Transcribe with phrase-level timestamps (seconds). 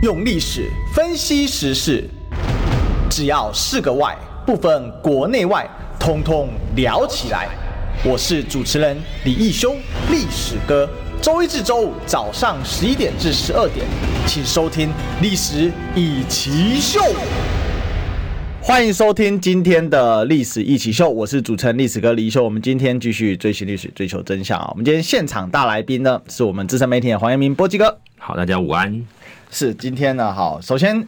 [0.00, 2.04] 用历史分析时事，
[3.10, 4.16] 只要是个“外”，
[4.46, 5.68] 不分国内外，
[5.98, 7.48] 通通聊起来。
[8.04, 9.74] 我是主持人李义修，
[10.08, 10.88] 历史哥。
[11.20, 13.84] 周一至周五早上十一点至十二点，
[14.24, 14.88] 请收听
[15.20, 17.00] 《历史易起 SHOW》。
[18.60, 22.44] 欢迎收听今天的《历史一起 SHOW》，我是主持人历史哥李义修。
[22.44, 24.68] 我们今天继续追寻历史，追求真相啊！
[24.70, 27.98] 我们今天现场大来宾呢，是我们资深媒体的黄彦明波基哥。
[28.16, 29.04] 好，大家午安。
[29.50, 31.06] 是今天呢，好，首先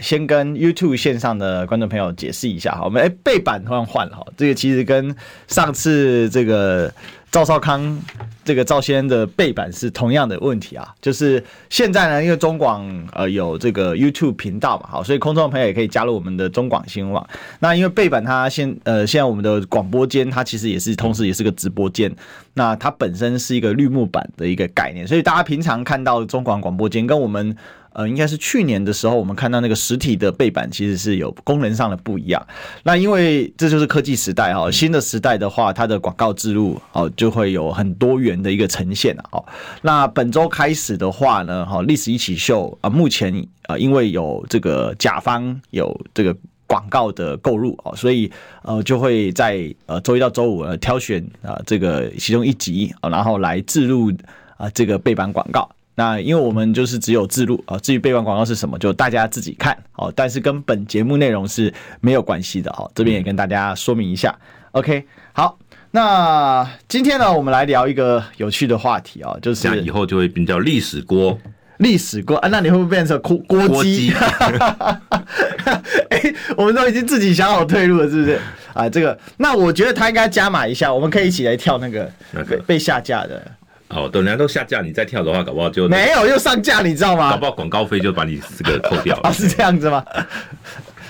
[0.00, 5.14] 先跟 YouTube 线上的观众朋友解释一下哈，我们哎背板突然换了哈，这个其实跟
[5.46, 6.92] 上次这个
[7.30, 8.00] 赵少康
[8.44, 17.28] 这个赵先的背板是同样的问题啊，就是现在呢，因为中广呃有这个 YouTube 频道嘛，好，所以空中的朋友也可以加入我们的中广新闻网。
[17.58, 22.14] 那因为背板它现呃现在我们的广播间它其实也是同时也是个直播间，
[22.54, 27.54] 那它本身是一个绿幕板的一个概念，所以大家平常看到中广广播间跟我们。
[27.94, 32.46] 呃，应该是去年的时候，我们看到那个实体的背板，其实是有功能上的不一样。
[32.84, 39.44] 那因为这就是科技时代哈，新的时代的话，它的广告植入哦就会有很多元的一个呈现哦。
[39.82, 46.34] 那本周开始的话呢，哈，历史一起秀啊，目前呃因为有这个甲方有这个
[46.66, 48.30] 广告的购入哦，所以
[48.62, 54.10] 呃就会在呃周一到周五挑选啊这个其中一集啊，然后来置入
[54.56, 55.68] 啊这个背板广告。
[55.94, 60.10] 那因为我们就是只有自录啊，至于背板广告是什么，就大家自己看哦。
[60.16, 62.90] 但是跟本节目内容是没有关系的哦。
[62.94, 64.34] 这边也跟大家说明一下。
[64.70, 65.04] OK，
[65.34, 65.58] 好，
[65.90, 71.38] 那今天呢，我们来聊一个有趣的话题啊，就是这样以后就会变叫历史锅，
[71.76, 72.48] 历史锅啊。
[72.48, 74.10] 那你会不会变成锅锅鸡？
[76.08, 78.40] 哎，我们都已经自己想好退路了，是不是？
[78.72, 83.52] 啊，这个，那我觉得他应该加码一下，我们可以一起来跳那个那个被下架的。
[83.94, 87.30] 哦，等人家都下架，你再跳的话，搞不好就没有又上架，你知道吗？
[87.32, 89.28] 搞不好广告费就把你这个扣掉了。
[89.28, 90.04] 啊， 是这样子吗？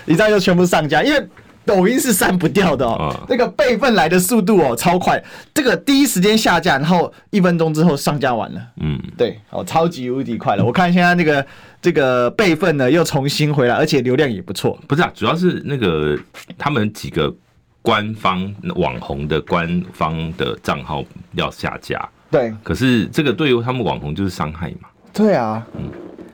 [0.05, 1.29] 你这样就全部上架，因为
[1.65, 3.15] 抖音是删不掉的哦。
[3.29, 5.23] 那、嗯、个备份来的速度哦超快，
[5.55, 8.61] 这个第一时间下架，然后一分钟之后上架完了。
[8.81, 10.65] 嗯，对，哦，超级无敌快了。
[10.65, 11.47] 我看现在那个
[11.81, 14.77] 这个备份呢又重新回来，而且流量也不错。
[14.89, 16.19] 不是啊，主要是那个
[16.59, 17.33] 他们几个
[17.81, 21.05] 官方网红的官方的账号
[21.35, 22.09] 要下架。
[22.33, 24.89] 对，可是这个对于他们网红就是伤害嘛。
[25.13, 25.91] 对啊，嗯，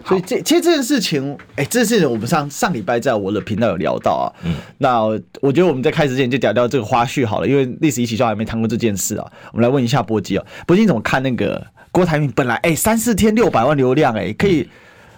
[0.07, 4.27] 所以这其实这件事情，哎，这件事情我们上上礼拜在我的频道有聊到啊。
[4.45, 5.03] 嗯，那
[5.41, 9.27] 我觉得我们在开始之前就聊聊这个花絮好了，因为历史一起 SHOW 还没谈过这件事啊。
[9.53, 12.31] 我们来问一下波基啊，波基你怎么看那个郭台铭？
[12.31, 14.69] 本来哎三四天六百万流量哎，可以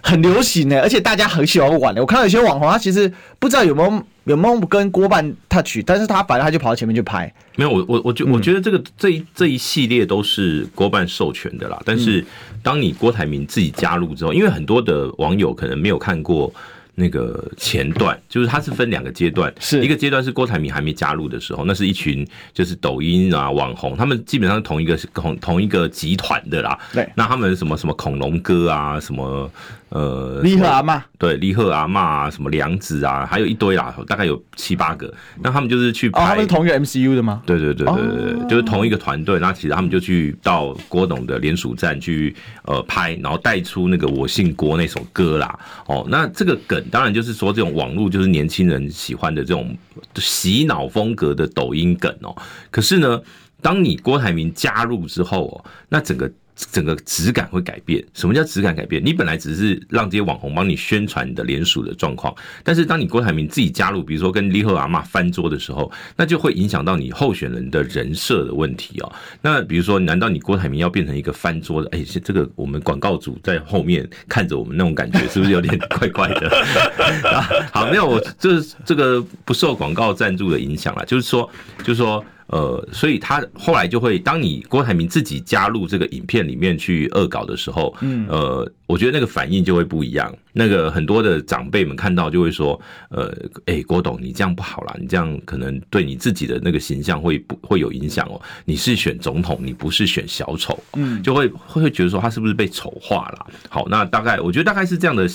[0.01, 2.01] 很流行呢，而且大家很喜欢玩的。
[2.01, 4.03] 我看到有些网红他其实不知道有没有。
[4.25, 5.79] 有没有跟郭半 touch？
[5.83, 7.33] 但是他反正他就跑到前面去拍。
[7.55, 11.81] 没有，我我我觉我觉得这个这一这一系列都是郭半授权的啦。
[11.83, 12.23] 但是
[12.61, 16.53] 当你郭台铭自己加入之后，因为很多的网友可能没有看过
[16.93, 26.77] 那个前段，就是它是分两个阶段，是一个阶段是郭台铭还没加入的时候，那是一群就是抖音啊网红，他们基本上是同一个同同一个集团的啦。
[26.93, 29.51] 对，那他们什么什么恐龙哥啊什么。
[29.91, 35.13] 呃，李贺阿嬷对李贺阿嬷啊，什么梁子啊，还有一堆啦，大概有七八个。
[35.43, 37.43] 那他们就是去拍，哦、他们是同一个 MCU 的吗？
[37.45, 39.37] 对对对对对对，哦、就是同一个团队。
[39.39, 45.59] 那其实他们就去到郭董的联署站去呃拍，然后带出那个我姓郭那首歌啦。
[45.87, 49.77] 哦，那这个梗当然就是说这种网络就是年轻人喜欢的这种
[50.15, 52.33] 洗脑风格的抖音梗哦。
[52.69, 53.21] 可是呢，
[53.61, 56.31] 当你郭台铭加入之后哦，那整个。
[56.71, 58.03] 整个质感会改变。
[58.13, 59.03] 什么叫质感改变？
[59.03, 69.11] 你本来只是让这些网红帮你宣传你的联署的状况，但是当你郭台铭自己加入，比如说跟李赫阿妈翻桌的时候，那就会影响到你候选人的人设的问题哦。
[69.41, 71.89] 那比如说，难道你郭台铭要变成一个翻桌的？
[71.91, 76.49] 哎，这个我们广告组在后面看着我们那种感觉， 是不是有点怪怪的？
[77.27, 81.49] 啊，好，没有，我这这个不受广告赞助的影响了，就是说，
[81.79, 82.23] 就是说。
[82.51, 90.29] 呃，所以他后来就会，当你郭台铭自己加入这个影片里面去恶搞的时候，嗯，呃，我觉得那个反应就会不一样。
[90.51, 92.77] 那个很多的长辈们看到就会说，
[93.09, 93.33] 呃，
[93.67, 98.41] 哎，郭董你这样不好啦，你这样可能对你自己的那个形象会不会有影响哦？
[98.65, 103.47] 你是选总统，你不是选小丑，嗯，就会会觉得说他是不是被丑化了？
[103.69, 105.25] 好，那大概我觉得大概是这样的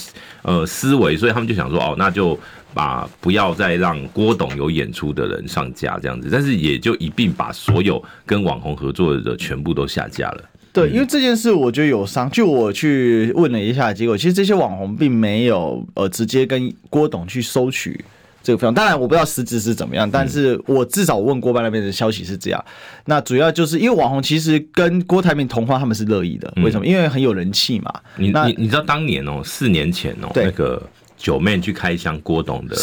[0.42, 2.38] 呃思维，所以他们就想说，哦，那就。
[2.76, 10.44] 把不要再让郭董有演出的人上架这样子，但是也就一并把所有跟网红合作的全部都下架了。
[10.74, 12.30] 对，因为这件事我觉得有伤。
[12.30, 17.98] 就我去问了一下，结果其实这些网红并没有呃直接跟郭董去收取
[18.42, 18.74] 这个费用。
[18.74, 22.62] 当然我不知道实质是怎么样，但是我至少问郭班那边的消息是这样。
[23.06, 26.52] 那主要就是因为网红其实跟郭台铭同花，他们是乐意的。
[26.62, 26.86] 为什么？
[26.86, 27.90] 因为很有人气嘛。
[28.16, 30.82] 你你你知道当年哦，四年前哦，那个
[31.16, 32.76] 九妹去开箱郭董的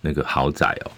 [0.00, 0.90] 那个豪宅哦，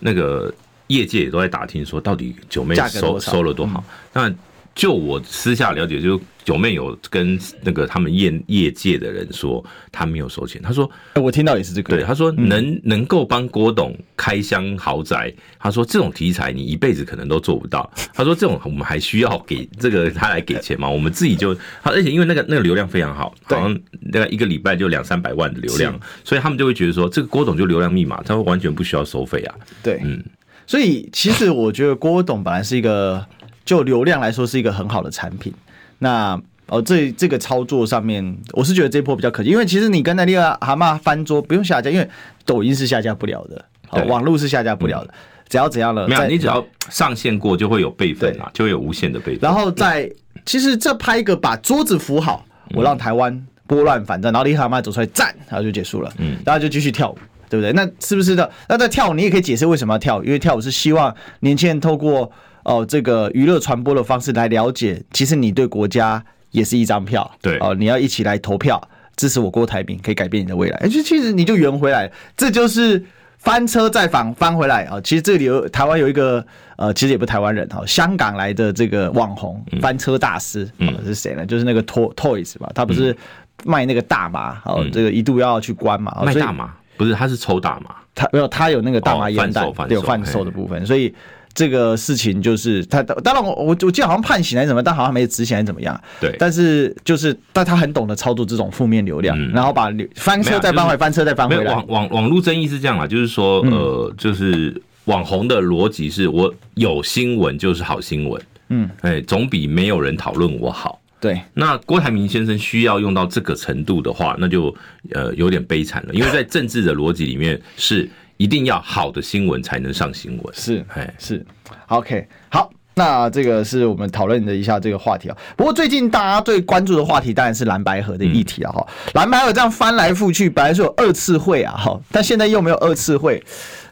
[0.00, 0.52] 那个
[0.88, 3.82] 业界也都在打听说，到底九妹收收了多少？
[4.12, 4.32] 那
[4.76, 10.60] 就我私下了解，就九妹有跟那个他们业业界的人说，他没有收钱。
[10.60, 11.96] 他说，我听到也是这个。
[11.96, 17.90] 对，他说能能够帮郭董开箱豪宅，他说这种题材你一辈子可能都做不到。
[18.12, 20.86] 他说这种我们还需要给这个他来给钱吗？
[20.86, 23.74] 我们自己就，而且因为那个那个流量非常好，好像
[24.12, 29.54] 大概一个礼拜就两三百万的流量，所以他们就会觉得说，这个郭董就流量密码，他会完全不需要收费啊。
[29.82, 30.22] 对，嗯，
[30.66, 33.26] 所以其实我觉得郭董本来是一个。
[33.66, 35.52] 就流量来说是一个很好的产品，
[35.98, 42.08] 那哦这这个操作上面，我是觉得这一波比较可惜，因为其实你跟那个蛤蟆翻桌不用下架，因为
[42.44, 45.12] 抖音是下架不了的，好网络是下架不了的，
[45.48, 49.40] 只要怎样了，没有你只要上线过就会有备份啊，就会有无限的备份。
[49.42, 50.08] 然后在
[50.44, 57.72] 其实这拍一个把桌子扶好，我让台湾拨乱反正，然后你蛤蟆走出来站，然后就结束了，嗯，大家就继续跳舞，对不对？
[57.72, 58.48] 那是不是的？
[58.68, 62.30] 那在跳舞，你也可以解释为什么要跳舞，因为跳舞是希望年轻人透过。
[62.66, 67.30] 哦，这个娱乐传播的方式来了解，其实你对国家也是一张票。
[67.40, 68.82] 对哦，你要一起来投票
[69.14, 70.88] 支持我郭台铭，可以改变你的未来。
[70.88, 73.00] 就其实你就圆回来，这就是
[73.38, 75.00] 翻车再返翻回来啊！
[75.00, 81.46] 其实这里有台湾有一个呃，其实也不是台湾人哈，香港来的这个网红翻车大师，嗯，是谁呢？
[81.46, 83.16] 就是那个 Toys 嘛，他不是
[83.64, 91.14] 卖那个大麻，哦，这个一度要去关嘛，卖大麻不是，他是抽大麻，他没有，他有那个大麻烟弹，有贩售的部分，所以。
[91.56, 95.98] 这个事情就是他，当然我我我记得好像判刑还是怎么，但好像没有执行还是怎么样。
[96.20, 101.72] 对，但是就是，但他很懂得操作这种负面流量，嗯、然后把翻车再翻回来，翻车再翻回来。
[101.72, 111.00] 网网网络争议是这样嘛，就是说，呃，就是网红的逻辑是我有新闻就是好新闻，嗯，哎，总比没有人讨论我好。
[111.18, 114.72] 对，那郭台铭先生需要用到这个程度的话，那就
[115.12, 118.06] 呃有点悲惨了，因为在政治的逻辑里面是。
[118.36, 121.44] 一定要好的新闻才能上新闻，是，哎，是
[121.88, 125.36] ，OK，好，那这个是我们讨论的一下这个话题啊。
[125.56, 128.72] 不过最近大家最关注的话题当然是蓝白合的议题啊。
[128.72, 133.42] 哈、嗯，蓝白合这样翻来覆去，本来是有二次会啊，哈，但现在又没有二次会，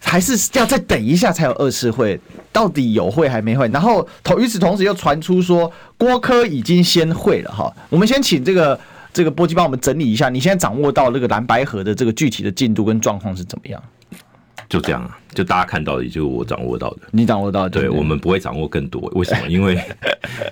[0.00, 2.20] 还是要再等一下才有二次会，
[2.52, 3.66] 到底有会还没会？
[3.68, 7.72] 然后同与此同时又传出说郭科已经先会了哈。
[7.88, 8.78] 我们先请这个
[9.12, 13.82] 这个波基帮我们整理一下，你现在掌握到那个蓝白合的这个具体的进度跟状况是怎么样？
[14.68, 17.02] 就这样啊，就大家看到的，也就是我掌握到的。
[17.10, 19.00] 你掌握到的，对，我们不会掌握更多。
[19.14, 19.46] 为什么？
[19.48, 19.78] 因为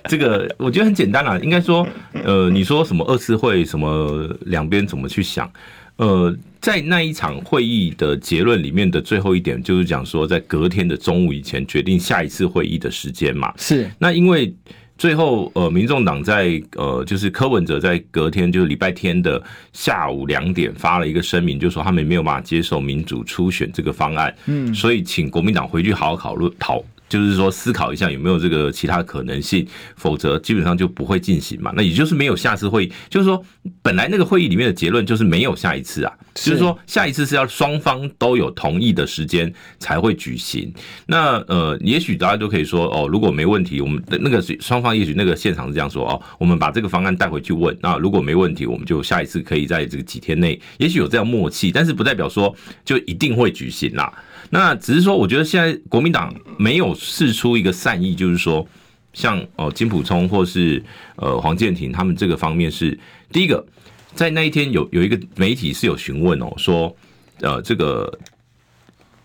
[0.05, 1.37] 这个我觉得很简单啊。
[1.39, 1.87] 应该说，
[2.23, 5.51] 呃，你说什么二次会，什么两边怎么去想？
[5.97, 13.53] 呃，在那一场会议的结论里面的最后一点，就是讲说，在隔天的中午以前决定下一次会议的时间嘛。
[13.57, 13.89] 是。
[13.99, 14.53] 那因为。
[14.97, 19.41] 最后，呃，民众党在呃，就是柯文哲在隔天，就是礼拜天的
[19.73, 26.83] 下午两点发了一个声明，就说他们没有办法接受民主初选这个方案，嗯，所以请国民党回去好好讨论讨。
[27.13, 31.71] 就是说，思考一下有没有这个其他可能性，否则基本上就不会进行嘛。
[31.75, 32.91] 那也就是没有下次会议。
[33.07, 33.39] 就是说，
[33.83, 36.11] 本来那个会议里面的结论就是没有下一次啊。
[36.33, 40.73] 就是说，下一次是要双方都有同意的时间才会举行。
[41.05, 47.77] 那呃，也许大家都可以说哦，如果没问题，我们的那个双方也许那个现场是这样说哦，我们把这个方案带回去问。
[47.79, 54.11] 那如果没问题，我们就下一次可以在这个几天内，也许有这样默契，但是不代表说就一定会举行啦。
[54.53, 58.63] 那只是说，我觉得现在国民党没有试出一个善意，就是说，
[59.11, 60.81] 像哦金普聪或是
[61.15, 62.95] 呃黄建庭他们这个方面是
[63.31, 63.65] 第一个，
[64.13, 66.95] 在那一天有有一个媒体是有询问哦，说
[67.41, 68.15] 呃这个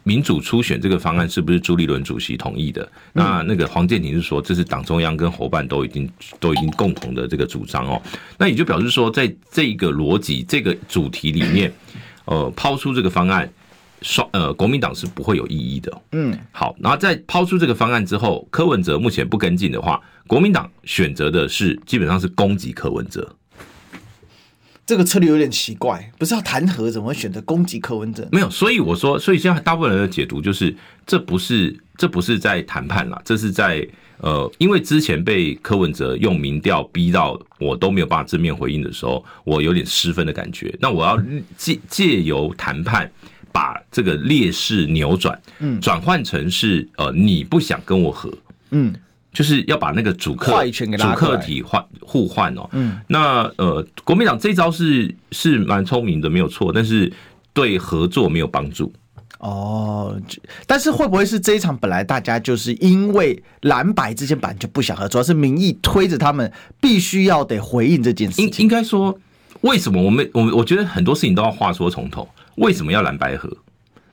[0.02, 2.90] 民主初选这个方案是不是朱立伦主席同意的？
[3.12, 8.00] 那那个黄建庭是说，这是党中央跟伙伴都已经都已经共同的这个主张哦，
[8.38, 11.70] 那也就表示说，在这个逻辑这个主题里面，
[12.24, 13.46] 呃抛出这个方案。
[14.02, 16.02] 双呃，国民党是不会有异议的。
[16.12, 23.34] 嗯，好，然后在抛出这个方案之后，柯文哲目前不跟进的话，国民党选择的是基本上是攻击柯文哲。
[24.86, 28.26] 这个策略有点奇怪，不是要弹劾，怎么会选择攻击柯文哲？
[28.32, 30.74] 没有，所以我说，所以现在大部分人的解读就是，
[31.06, 33.86] 这不是这不是在谈判啦，这是在
[34.20, 40.74] 呃，因为之前被柯文哲用民调逼到我都没有办法正面回应的时候，我有点失分的感觉。
[40.80, 41.22] 那我要
[41.58, 43.10] 借借由谈判。
[43.52, 48.32] 把这个劣势扭转，嗯，转换成是呃，你不想跟我和，
[48.70, 48.94] 嗯，
[49.32, 57.12] 就是要把那个主客主客体换互换哦，嗯，那呃，国民党这一招是是蛮聪明的，没有错，但是
[57.52, 58.92] 对合作没有帮助。
[59.38, 60.20] 哦，
[60.66, 66.50] 但是会不会是这一场本来大家就是因为蓝白之间本来就不想合，主要是民意推着他们
[66.80, 68.46] 必须要得回应这件事情？
[68.46, 69.16] 应应该说，
[69.60, 73.56] 为什么我们我们我觉得很多事情都要话说从头，为什么要蓝白合？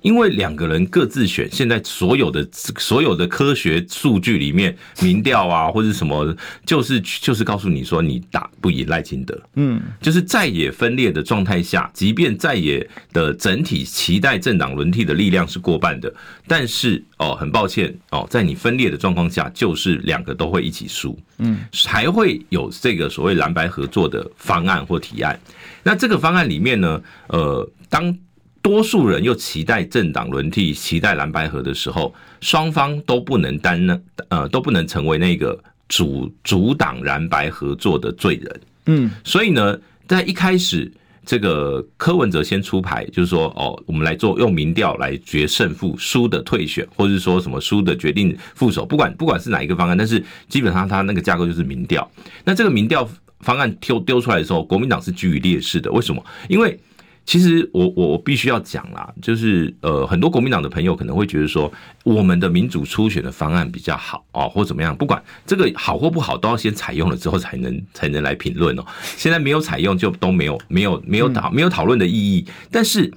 [0.01, 6.31] 因为两个人各自选，现在所有的所有的科学数据里面，民调啊 或者什么，
[6.63, 16.13] 就是就是告诉你说你打不赢赖清德，嗯，就是在野分裂的状态下，即便在野的整体期待政党轮替的力量是过半的，
[16.47, 25.39] 但是哦，很抱歉哦，在你分裂的状况下，就是两个都会一起输，嗯，还会有这个所谓蓝白合作的方案或提案。
[25.81, 28.15] 那这个方案里面呢，呃，当
[28.65, 35.55] 多数人又期待政党轮替，期待蓝白河的时候，双方都不能担任，呃，都不能成为那个
[35.87, 38.61] 阻阻挡蓝白合作的罪人。
[38.87, 40.91] 嗯，所以呢，在一开始，
[41.23, 52.09] 这个柯文哲先出牌，就是说，哦，我们来做用民调来决胜负，输的退选，或者是说什么输的决定副手，不管不管是哪一个方案，但是基本上他那个架构就是民调。
[52.43, 53.07] 那这个民调
[53.41, 55.91] 方案丢丢出来的时候，国民党是居于劣势的。
[55.91, 56.25] 为什么？
[56.49, 56.75] 因为
[57.25, 61.71] 其实我我我必须要讲啦，就是呃，很多国民党的朋友可能会觉得说，
[62.03, 68.85] 我们的民主初选的方案比较好哦，或怎么样，不管这个好或不好，都要先采用了之后才能才能来评论哦。
[69.17, 72.45] 现在没有采用就都没有没有没有讨没有讨论的意义。
[72.69, 73.11] 但是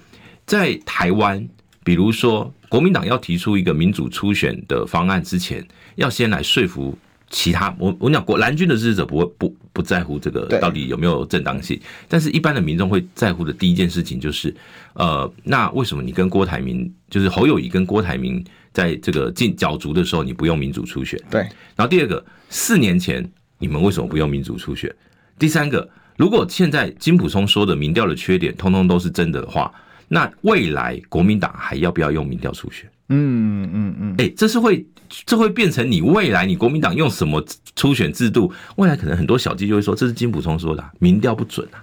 [0.47, 1.47] 在台湾，
[1.85, 5.63] 比如说国民党要提出一个民主初选的方案之前，
[5.97, 6.97] 要先来说服。
[7.31, 14.55] 其他我我讲国蓝军的支持者不会不不在乎这个到底有没有正当性，但是一般的民众会在乎的第一件事情就是，
[14.95, 18.43] 呃，那为什么你跟郭台铭就是侯友谊跟郭台铭
[18.73, 21.21] 在这个进角逐的时候你不用民主初选？
[21.31, 21.43] 对。
[21.77, 23.23] 然后第二个，四年前
[23.59, 24.91] 你们为什么不用民主初选？
[25.39, 29.71] 第三个，如果现在金普聪说的民调的缺点通通都是真的的话，
[30.09, 32.89] 那未来国民党还要不要用民调初选？
[33.11, 34.87] 嗯嗯嗯，哎，这是会，
[35.25, 37.43] 这会变成你未来你国民党用什么
[37.75, 38.53] 初选制度？
[38.77, 41.83] 未来可能很多小弟就会说，这是金溥聪说的，民调不准啊，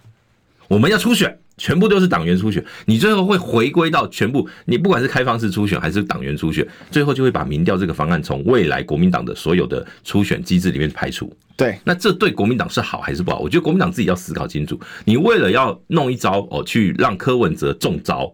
[0.68, 11.36] 我们要初选，全部都是党员初选，你最后会回归到全部，你不管是开放式初选还是党员初选，最后就会把民调这个方案从未来国民党的所有的初选机制里面排除。
[11.58, 13.40] 对，那这对国民党是好还是不好？
[13.40, 14.80] 我觉得国民党自己要思考清楚。
[15.06, 18.32] 你为了要弄一招哦，去让柯文哲中招。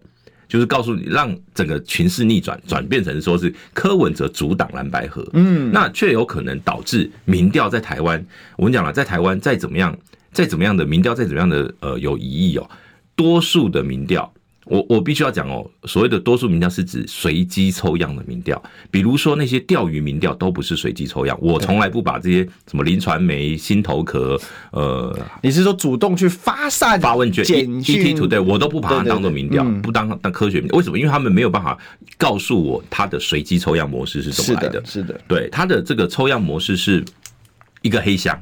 [0.51, 8.21] 就是告诉你，让整个情势逆转，转变成说是柯文哲阻挡蓝白合，嗯，那却有可能导致民调在台湾，
[8.57, 9.97] 我们讲了，在台湾再怎么样，
[10.33, 12.69] 再怎么样的民调，再怎么样的呃有疑义哦，
[13.15, 14.29] 多数的民调。
[14.65, 21.37] 我我必须要讲哦，所谓的多数民调是指随机抽样的民调，比如说那些钓鱼民调都不是随机抽样。
[21.41, 24.39] 我从来不把这些什么林传媒、心头壳，
[24.71, 30.77] 呃，你是说主动去发散发问卷、ETtoday，我都不把它当做民调，不当当科学民调。
[30.77, 30.97] 为什么？
[30.97, 31.77] 因为他们没有办法
[32.17, 34.81] 告诉我它的随机抽样模式是怎么来的。
[34.85, 37.03] 是的，对，它的这个抽样模式是
[37.81, 38.39] 一个黑箱，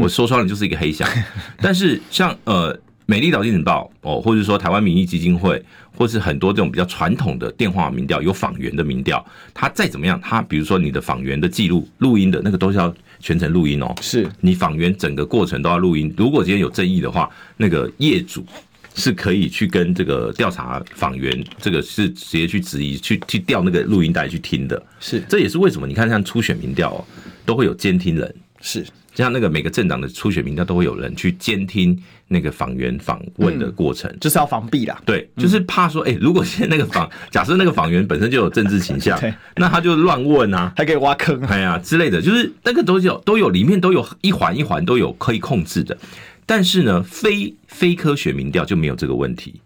[0.00, 1.08] 我说穿了就是一个黑箱。
[1.62, 2.76] 但是像呃。
[3.10, 5.60] 美丽岛电子报哦，或者说台湾民意基金会，
[5.96, 13.92] 或是很多这种比较传统的电话民调，有访员的民调，他再怎么样，他比如说你的访员的记录、录音的那个都是要全程录音哦。
[14.00, 16.14] 是你访员整个过程都要录音。
[16.16, 18.46] 如果今天有争议的话，那个业主
[18.94, 24.80] 是可以去跟这个调查访员，这个是直接去质疑、去去调那个录音带去听的。
[25.00, 27.04] 是，这也是为什么你看像初选民调哦，
[27.44, 28.32] 都会有监听人。
[28.60, 28.86] 是。
[29.12, 32.00] 像那个每个政党的初选民调都会有人去监听
[32.32, 34.96] 那个访员访问的过程，就是要防避啦。
[35.04, 39.20] 对，就是怕说，哎，如果现在那个访， 假设那个访员本身就有政治倾向，
[39.56, 45.98] 那他就乱问啊，还可以挖坑，哎呀之类的，就是那个都有都有里面都有一环一环都有可以控制的，
[46.46, 49.60] 但是呢，非非科学民调就没有这个问题。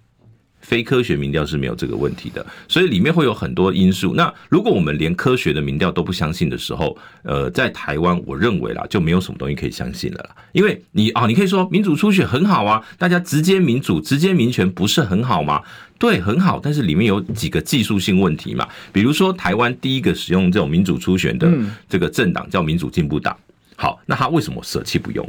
[0.64, 4.14] 非科学民调是没有这个问题的，所以里面会有很多因素。
[4.14, 10.30] 那如果我们连科学的民调都不相信的时候，呃，在台湾，我认为啦，就没有什么东西可以相信了啦。
[10.52, 15.62] 因为你啊，你可以说民主初选很好啊，大家直接民主、直接民权不是很好吗？
[15.98, 18.66] 对，很好，但是里面有几个技术性问题嘛。
[18.90, 21.52] 比如说，台湾第一个使用这种民主初选的
[21.88, 23.36] 这个政党叫民主进步党。
[23.76, 25.24] 好，那他为什么舍弃不用？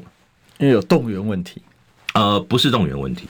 [0.60, 1.62] 因为有动员问题。
[2.14, 3.28] 呃，不是动员问题，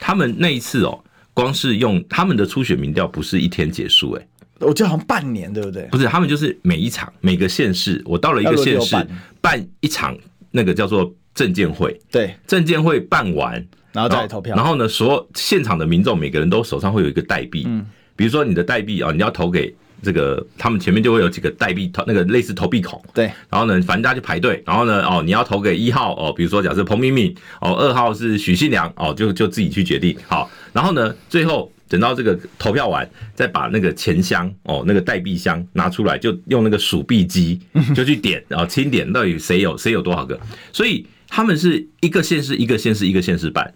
[0.00, 1.03] 他们那一次哦。
[1.34, 4.26] 光是用他们的初选民调不是一天结束，欸，哎，
[4.60, 5.82] 我记得好像半年，对不对？
[5.90, 8.96] 不是，他们就是每一场每个县市，我到了一个县市
[9.40, 9.66] 办。
[9.80, 10.16] 一场
[10.50, 13.54] 那个叫做证监会，对，证监会办完，
[13.92, 17.84] 然后再投票，然后呢，所有现场的民众每个人都手上会有一个代币，嗯，
[18.16, 19.74] 比如说你的代币啊，你要投给。
[20.04, 30.16] 这个他们前面就会有几个代币投那个类似投币孔，对，然后呢，反正大家就排队，然后呢，哦，你要投给一号哦，比如说假设彭敏敏哦，二号是许信良哦，就就自己去决定。
[30.28, 37.58] 好，然后呢，最后等到这个投票完，再把那个钱箱哦，那个代币箱拿出来，就用那个数币机
[37.94, 40.38] 就去点，然后清点到底谁有谁有多少个。
[40.72, 43.72] 所以他们是一个县市一个县市一个县市办，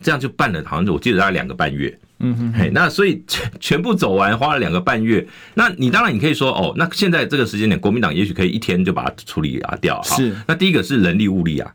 [0.00, 1.98] 这样就办了，好像我记得大概两个半月。
[2.20, 5.24] 嗯哼，嘿，那所以全全部走完花了两个半月。
[5.54, 10.02] 那你当然你可以说哦，那现在这个时间点，国民党也许可以一天就把它处理啊掉。
[10.02, 11.72] 是，那第一个是人力物力啊。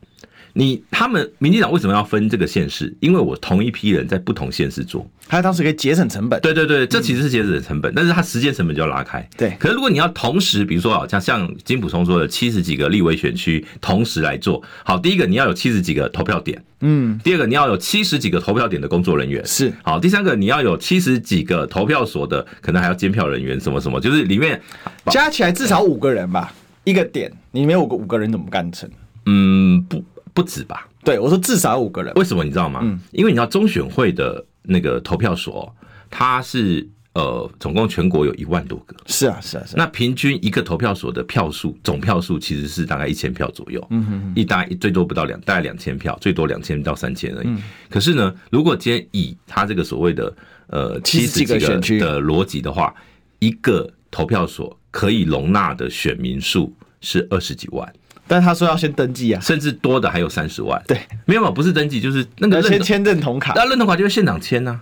[0.54, 2.96] 你他们民进党为什么要分这个县市？
[3.00, 6.40] 因为我同一批人在不同县市做，他当时可以节省成本。
[6.42, 9.28] 对对对，这其实是节省成本，但是他时间成本就要拉开。
[9.36, 24.62] 对，可是如果你要同时，比如说啊，像像金普松说的，七十几个立委选区同时来做，好，第一个你要有七十几个投票点，嗯，第二个你要有七十几个投票点的工作人员，是，好，第三个你要有七十几个投票所的，可能还要监票人员，什么什么，就是里面
[25.08, 28.88] 加起来至少五个人吧，一个点，你没有五个五个人怎么干成？
[29.26, 30.88] 嗯，不不止吧。
[31.04, 32.14] 对，我说至少五个人。
[32.16, 32.80] 为什么你知道吗？
[32.84, 35.74] 嗯，因为你知道中选会的那个投票所，
[36.10, 38.96] 它是呃，总共全国有一万多个。
[39.06, 39.76] 是啊，是啊，是啊。
[39.78, 43.86] 那平均一个投票所的票数，总票数其实是大概一千票左右。
[43.92, 47.56] 嗯哼，一大最多不到两，大概两千票，最多两千到三千而已。
[47.90, 50.36] 可是呢，如果今天以他这个所谓的
[50.68, 52.96] 呃七十几个选区的逻辑的话，
[53.40, 57.94] 一个投票所可以容纳的选民数是二十几万。
[58.28, 60.82] 但他说要先登记啊，甚至多的还有三十万。
[60.88, 63.54] 对，没有嘛，不是登记，就是那个先签认同卡。
[63.56, 64.72] 那认同卡就是现场签呐。
[64.72, 64.80] 啊，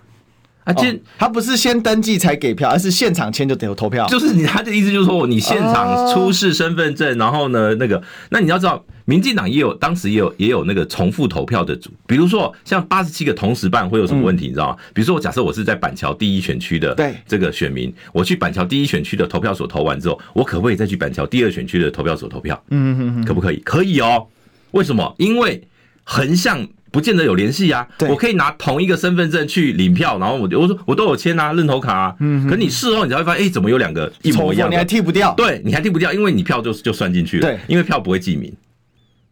[0.73, 4.05] 签他不是先登记才给票，而是现场签就得有投票。
[4.07, 8.83] 就是你他的意思就是说，你现场出示身份证，然后呢，那个，那你要知道。
[9.05, 14.77] 民进党也有，当时也有也有那个重复投票的组，比如说像八十七个同时办会有什么问题，你知道吗？
[14.93, 16.95] 比如说我假设我是在板桥第一选区的
[17.27, 22.63] 这个选民，我去板桥第一选区的投票所投完之后，我可不可以再去板桥第二选区的投票所投票？
[22.69, 23.57] 嗯嗯嗯，可不可以？
[23.65, 24.27] 可以哦。
[24.69, 25.13] 为什么？
[25.17, 25.61] 因为
[26.03, 27.87] 横向不见得有联系啊。
[28.09, 32.15] 我可以拿同一个身份证去领票，然后我我说我都有签啊，认同卡啊。
[32.19, 32.47] 嗯。
[32.47, 34.69] 可你事后你才会发现，哎，怎么有两个一模一样？
[34.69, 35.33] 你还剃不掉？
[35.35, 37.47] 对，你还剃不掉，因为你票就就算进去了。
[37.47, 38.53] 对，因为票不会记名。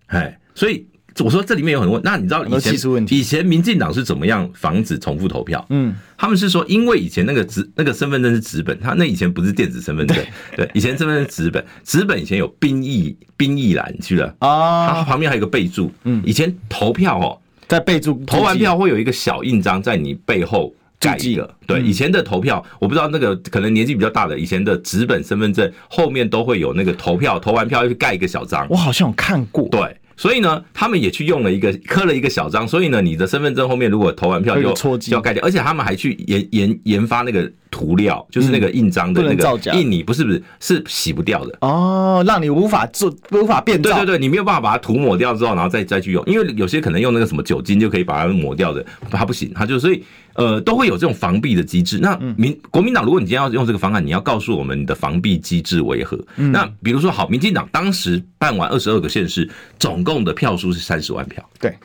[0.08, 0.88] 哎，所以
[1.20, 2.00] 我说这里面有很多。
[2.04, 2.74] 那你知道以前
[3.10, 5.64] 以前民进党是怎么样防止重复投票？
[5.70, 10.18] 嗯，他们是说，因为以前那个纸那个身份证是纸本，他那以前不是电子身份证，
[10.56, 17.38] 对，以前身份证是纸本，纸本以前有兵役兵役栏去了啊，它旁边还有个备注，嗯，以前投票哦，
[17.70, 29.96] 在备注投完票会有一个小印章在你背后盖一个，对，以前的投票我不知道那个可能年纪比较大的，以前的纸本身份证后面都会有那个投票投完票要去盖一个小章，我好像有看过，对。
[30.18, 43.92] 所以呢，他们也去用了一个刻了一个小章，所以呢，你的身份证后面如果投完票就就要盖掉，而且他们还去研研研发那个涂料，就是那个印章的那个印泥，不是不是是洗不掉的哦，让你无法做无法变造。
[43.92, 50.04] 对对对，你没有办法把它涂抹掉之后，然后再再去用，因为有些可能用那个什么酒精就可以把它抹掉的，它不行，它就所以。
[50.36, 51.98] 呃，都会有这种防弊的机制。
[51.98, 56.18] 那民国民党，如果你今天要用这个方案，你要告诉我们你的防弊机制为何？
[56.36, 61.44] 那比如说，好，民进党当时办完二十二个县市，总共的票数是三十万票。
[61.60, 61.76] 对，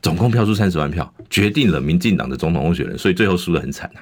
[0.00, 4.00] 总共票数三十万票，决定了民进党的总统候选人，所以最后输得很惨啊。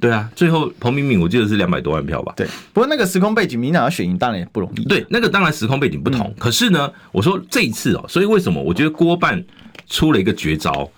[0.00, 2.32] 对啊，最后彭敏敏我记得是两百多万票吧。
[2.36, 4.84] 对，不过那个时空背景，民进党要选赢当然也不容易。
[4.84, 6.32] 对，那个当然时空背景不同。
[6.38, 9.42] 可是呢，我说这一次哦，所以为什么我觉得郭办
[9.88, 10.88] 出了一个绝招？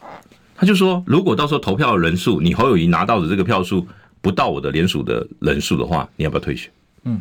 [0.56, 3.86] 他就说，如果到时候投票的人数，你侯友宜拿到的这个票数
[4.20, 6.70] 不到我的联署的人数的话，你要不要退选？
[7.04, 7.20] 嗯。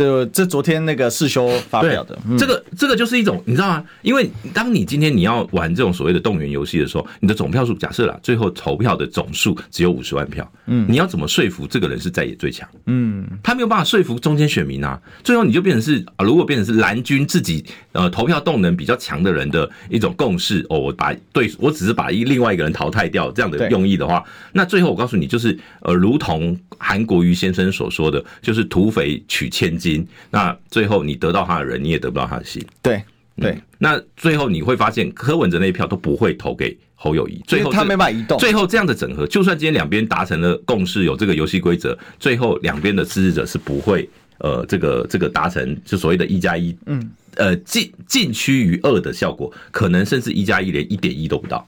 [0.00, 3.84] 这这昨天那个世修发表的，这个这个就是一种，你知道吗？
[4.00, 12.66] 因为当你今天你要玩这种所谓的动员游戏的时候，你的总票数假设啦，最后投票的总数只有五十万票，嗯，你要怎么说服这个人是在野最强？
[12.86, 29.89] 嗯，他没有办法说服中间选民啊，最后你就变成是啊，如果变成是蓝军自己呃投票动能比较强的人的一种共识哦，我把对我只是把一另外一个人淘汰掉这样的用意的话，那最后我告诉你，就是呃，如同韩国瑜先生所说的，就是土匪取千金。
[30.30, 32.64] 那最后你得到他的人，你也得不到他的心。
[32.82, 33.02] 对
[33.36, 37.40] 对、嗯，那最后你会发现柯文哲那一票都不会投给侯友谊。
[37.46, 38.38] 最后他没办法移动。
[38.38, 51.66] 最后这样的整合，就算今天两边达成了共识，有这个游戏规则，最后两边的支持者是不会呃这个这个达成就所谓的一加一，嗯呃近近趋于二的效果，可能甚至一加一连一点一都不到。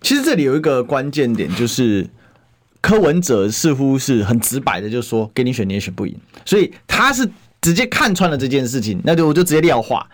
[0.00, 2.06] 其实这里有一个关键点就是。
[2.82, 7.28] 柯文哲似乎是很直白的，就是说给你选你也选不赢，所以他是
[7.60, 10.08] 直接看穿了这件事情，那就我就直接撂话。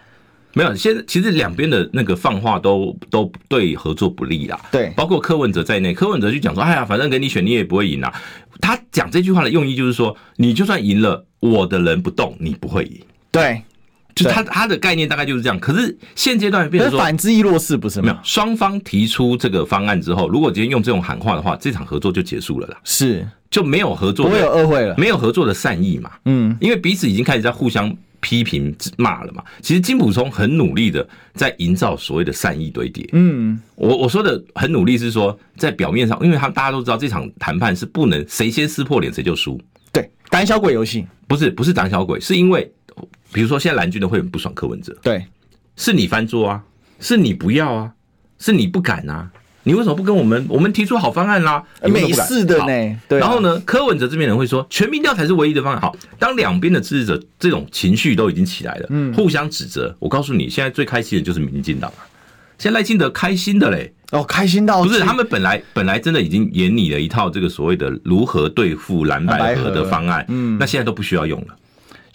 [0.53, 4.59] 没有，现在其实两边的那个放话都都对合作不利啦。
[4.73, 8.11] 对，包括柯文哲在内，柯文哲就讲说：“哎呀，反正给你选你也不会赢啊。”
[8.59, 13.01] 他讲这句话的用意就是说，你就算赢了，我的人不动，你不会赢。
[13.31, 13.63] 对。
[14.17, 15.61] 就他他的概念大概就是这样。
[15.61, 18.01] 可是现阶段变成说反之亦若是，不是？
[18.01, 22.79] 没有，双方提出这个方案之后，如果今天用这种喊话的话，这场合作就结束了啦。
[22.83, 26.11] 是，就没有合作，不会有误会了，没有合作的善意嘛。
[26.25, 29.45] 嗯，因为彼此已经开始在互相批评骂了嘛。
[29.61, 33.07] 其实金溥聪很努力的在营造所谓的善意堆叠。
[33.13, 39.61] 嗯，我我说的很努力是说，在表面上，因为他们大家都知道这场谈判是不能谁先撕破脸谁就输。
[39.93, 42.73] 对，胆小鬼游戏不是不是胆小鬼，是因为。
[43.33, 45.27] 比如说，现在蓝军的会很不爽柯文哲，对，
[45.77, 46.63] 是你翻桌啊，
[47.01, 47.93] 是你不要啊，
[48.39, 49.31] 是你不敢啊，
[49.65, 50.47] 你为什么不跟我们？
[50.49, 53.01] 我们提出好方案啦，没事的呢。
[53.09, 55.81] 对，然后呢，柯文哲这边人会说，全民调才是唯一的方案。
[55.81, 59.95] 好，当两边的支持者这种情绪都已经起来了，嗯，互相指责。
[59.99, 62.07] 我告诉你，现在最开心的就是民进党啊，
[62.59, 71.49] 现在赖清德开心的嘞，哦，开心到不是他们本来本来真的已经演拟了一套这个所谓的如何对付蓝白合的方案，嗯，那现在都不需要用了。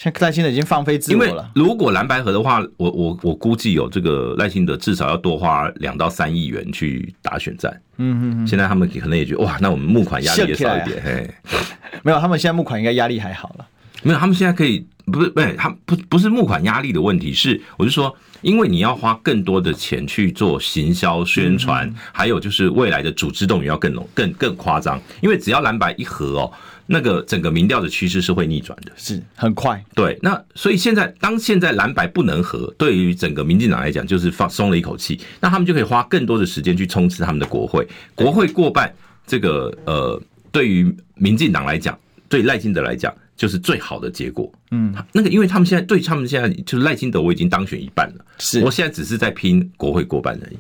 [0.02, 1.48] 现在赖清德已经放飞自我了。
[1.54, 7.72] 如果蓝白合的话，我我我估计有这个赖清德至少要多花两到三亿元去打选战。
[7.98, 8.48] 嗯嗯。
[8.48, 11.00] 现在他们可能也觉得哇，那我们募款压力也少一点。
[11.06, 11.30] 嘿，
[12.02, 13.68] 没有，他们现在募款应该压力还好了。
[14.02, 18.12] 没有，他们现在可以不是不是，他不不是募款压力的问题，是我就说，
[18.42, 26.52] 因为你要花更多的钱去做行销宣传，还有就是未来的组织动员要更更更夸张，因为只要蓝白一合哦。
[26.91, 29.82] 那个整个民调的趋势是会逆转的，是很快。
[29.95, 38.93] 对，那所以现在当现在蓝白不能合，对于整个民进党来讲就是放松了一口气，那他们就可以花更多的时间去冲刺他们的国会，国会过半，
[39.25, 44.51] 这个呃，对于民进党来讲，对赖清德来讲就是最好的结果。
[44.71, 50.58] 嗯，那个因为他们现在对他们现在就是赖清德我已经当选一半了，是我现在只是在拼国会过半而已。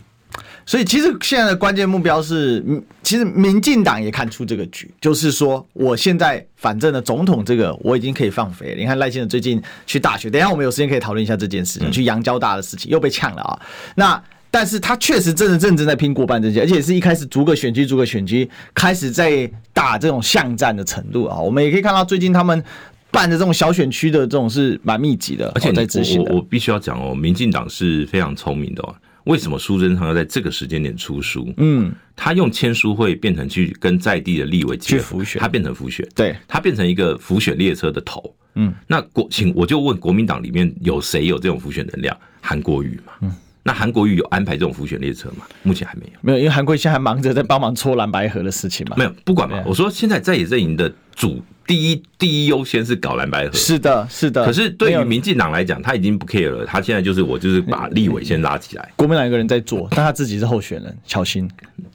[0.65, 2.63] 所以其实现在的关键目标是，
[3.03, 8.75] 其实民进党也看出这个局，就是说，我现在反正呢，总统这个我已经可以放飞了。
[8.75, 13.59] 你看赖先生最近去大学，等一下我们有时间可以讨论一下这件事情，去阳交大的事情又被呛了啊。
[13.95, 21.39] 那但是他确实真的认真在拼过半这些，而且是一开始逐个选区逐个选区开始在打这种巷战的程度啊。
[21.39, 22.63] 我们也可以看到最近他们
[23.09, 26.21] 办的这种小选区的这种是蛮密集的，而且在执行。
[26.23, 28.95] 我我必须要讲哦，民进党是非常聪明的哦。
[29.25, 31.53] 为什么苏贞昌要在这个时间点出书？
[31.57, 38.35] 嗯，他用签书会变成去跟在地的立委去浮选，他变成浮选，对，他变成一个浮选列车的头。
[38.55, 42.15] 嗯，那国请我就问国民党里面有谁有这种浮选能量？
[42.41, 43.13] 韩国瑜嘛。
[43.21, 43.31] 嗯，
[43.63, 45.45] 那韩国瑜有安排这种浮选列车吗？
[45.63, 48.95] 目前还没有，没有，因为韩国瑜现在还忙着在帮忙搓蓝白河的事情嘛。
[48.97, 49.63] 没有，不管嘛。
[49.65, 51.43] 我说现在在野阵营的主。
[51.71, 54.45] 第一，第一优先是搞蓝白合，是的，是的。
[54.45, 56.65] 可是对于民进党来讲，他已经不 care 了。
[56.65, 58.91] 他现在就是我，就是把立委先拉起来。
[58.97, 61.49] 国民党一个人在做，但他自己是候选人，小心。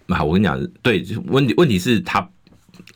[0.07, 2.27] 啊，我跟你讲，对，问题问题是他，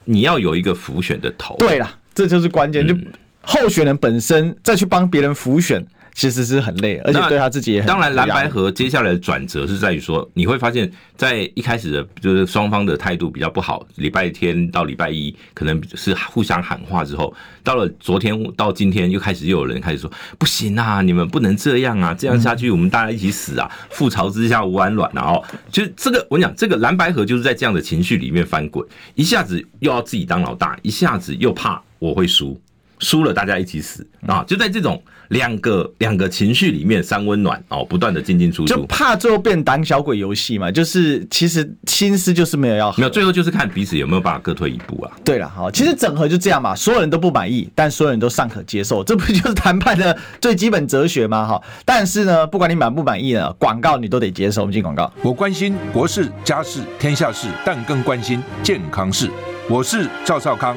[0.06, 1.54] 你要有一个浮选的头。
[1.58, 2.88] 对啦，这就是关键。
[2.88, 2.96] 就
[3.42, 5.86] 候选人本身再去帮别人浮选。
[6.14, 7.86] 其实是很累，而且对他自己也很。
[7.86, 13.86] 当然，蓝白河接下来的转折是在于说，你会发现在一开始的，就是双方的态度比较不好。
[13.96, 23.70] 礼拜天到礼拜一，可能是互相喊话之后，到了昨天到今天，又开始又有人开始说：“不行啊，你们不能这样啊，这样下去我们大家一起死啊！
[23.92, 32.60] 覆巢之下无完卵啊！”哦， 就这个，我跟你讲，这个蓝白河就是在这样的情绪里面翻滚，一下子又要自己当老大，一下子又怕我会输。
[33.00, 34.44] 输了，大家一起死啊！
[34.46, 40.70] 就在这种两个两个情绪里面，三温暖哦，不断的进进出出，就怕最后变胆小鬼游戏嘛。
[40.70, 45.10] 就是其实心思就是没有要没有，最后就是看彼此有没有办法各退一步啊。
[45.24, 51.46] 对了，好，其实整合就这样嘛，所有人都不满意，但所有人都尚可接受，这不就是谈判的最基本哲学吗？
[51.46, 54.60] 哈，但是呢，不管你满不满意呢，广告你都得接受。
[54.60, 55.10] 我们进广告。
[55.22, 59.30] 我关心国事、家事、天下事，但更关心健康事。
[59.70, 60.76] 我是赵少康。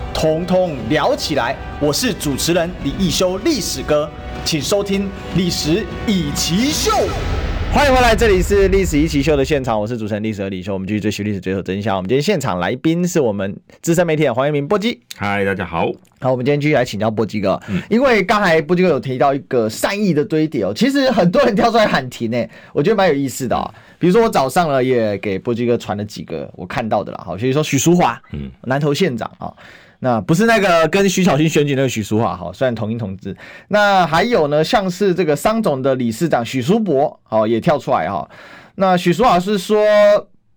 [0.13, 1.55] 通通聊起来！
[1.79, 4.09] 我是主持人李一修，历史哥，
[4.45, 5.03] 请收听
[5.35, 6.91] 《历史以奇秀》。
[7.73, 10.73] 欢迎回来，这里是《历史一奇秀》的现场，我是主持人历史和李修。
[10.73, 11.95] 我们继续追寻历史，追求真相。
[11.95, 14.99] 我们今天现场来宾是我们资深媒体黄炎明波基。
[15.15, 15.89] 嗨，大家好。
[16.19, 23.73] 好，我们今天继续来请教波基哥，嗯、因为刚才波基哥有提到一个善意的堆叠哦，其实很多人跳出来喊停诶，我觉得蛮有意思的啊、哦。
[23.97, 29.51] 比如说我早上呢也给波基哥传了几个我看到的啦，好，比如说许淑华，嗯，南投县长啊，
[30.01, 33.33] 那不是那个跟徐小新选举那个许淑华，好，虽然同音同字。
[33.69, 38.29] 那还有呢，像是这个商总的理事长许淑伯，好，也跳出来哈。
[38.75, 39.77] 那许淑华是说。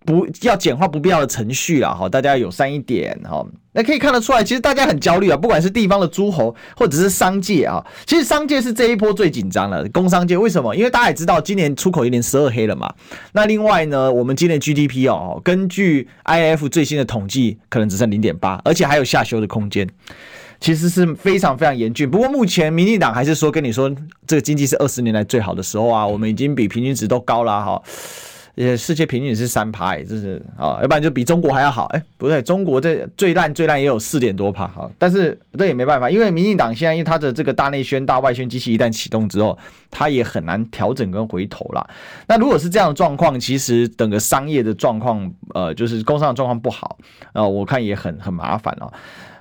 [0.04, 3.44] 不要简化不必要的程序了哈，大家友善一点哈。
[3.72, 10.76] 那可以看得出来，其实大家很焦虑啊，不管是地方的诸侯或者是商界啊，其实商界是这一波最紧张的，工商界为什么？
[10.76, 12.92] 因为大家也知道，今年出口一年十二黑了嘛。
[13.32, 19.88] 那另外呢，我们今年 GDP 哦，根据 IF 最新的统计，可能只剩零点八，而且还有下修的空间，
[20.60, 22.08] 其实是非常非常严峻。
[22.08, 23.92] 不过目前民进党还是说跟你说，
[24.24, 27.82] 这个经济是二十年来最好的时候啊，我们已经比平均值都高了哈。
[28.54, 31.86] 也世界平均是三趴，这是啊，要不然就比中国还要好。
[31.86, 34.88] 哎，不对，中国这最烂最烂也有四点多趴哈。
[34.98, 39.58] 但是这也没办法，因为民进党现在因为他的这个大内宣、大外宣机器一旦启动之后，
[39.90, 41.84] 他也很难调整跟回头啦。
[42.28, 46.96] 那如果是这样的状况，其实整个商业的状况，呃，就是工商的状况不好，
[47.32, 48.92] 呃，我看也很很麻烦哦。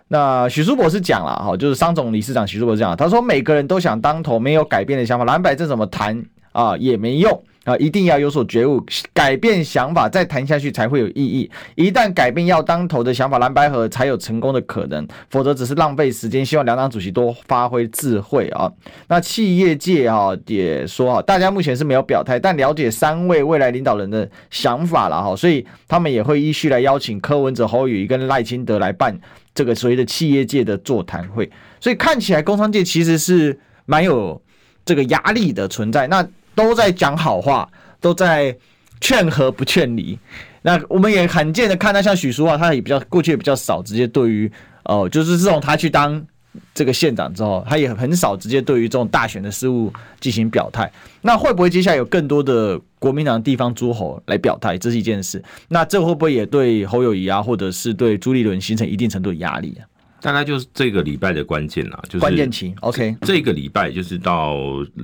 [0.08, 7.44] 那许淑伯是讲了哈，就是商总理事长许淑伯这样，他说每个人都想当头，没有改变的想法，蓝白这怎么谈啊也没用。
[7.64, 11.50] 啊，一定要有所觉悟，改变想法，再谈下去才会有意义。
[11.76, 16.46] 一旦改变要当头的想法，蓝白合才有成功的可能，否则只是浪费时间。
[16.46, 18.70] 希望两党主席多发挥智慧啊。
[19.08, 29.18] 那企业界啊也说啊，大家目前是没有表态，但了解三位未来领导人的想法了哈，所以他们也会依序来邀请柯文哲、侯友宜跟赖清德来办
[29.56, 31.50] 这个所谓的企业界的座谈会。
[31.80, 34.42] 所以看起来工商界其实是蛮有
[34.84, 36.08] 这个压力的存在。
[36.08, 36.28] 那。
[36.56, 37.68] 都在讲好话，
[38.00, 38.56] 都在
[39.02, 40.18] 劝和不劝离。
[40.62, 44.50] 那我们也罕见的看到，像许淑华，他也比较过去也比较少直接对于
[44.86, 46.26] 哦、呃，就是自从他去当
[46.74, 50.90] 这个县长之后，他也很少直接对于这种大选的事务进行表态。
[51.22, 54.78] 那会不会接下来有更多的国民党地方诸侯来表态？
[54.78, 55.44] 这是一件事。
[55.68, 59.84] 那这会不会也对侯友谊啊，或者是对朱立伦形成一定程度的压力啊？
[60.22, 62.74] 大概就是这个礼拜的关键啦，就是关键期。
[62.80, 64.56] OK，这个礼拜就是到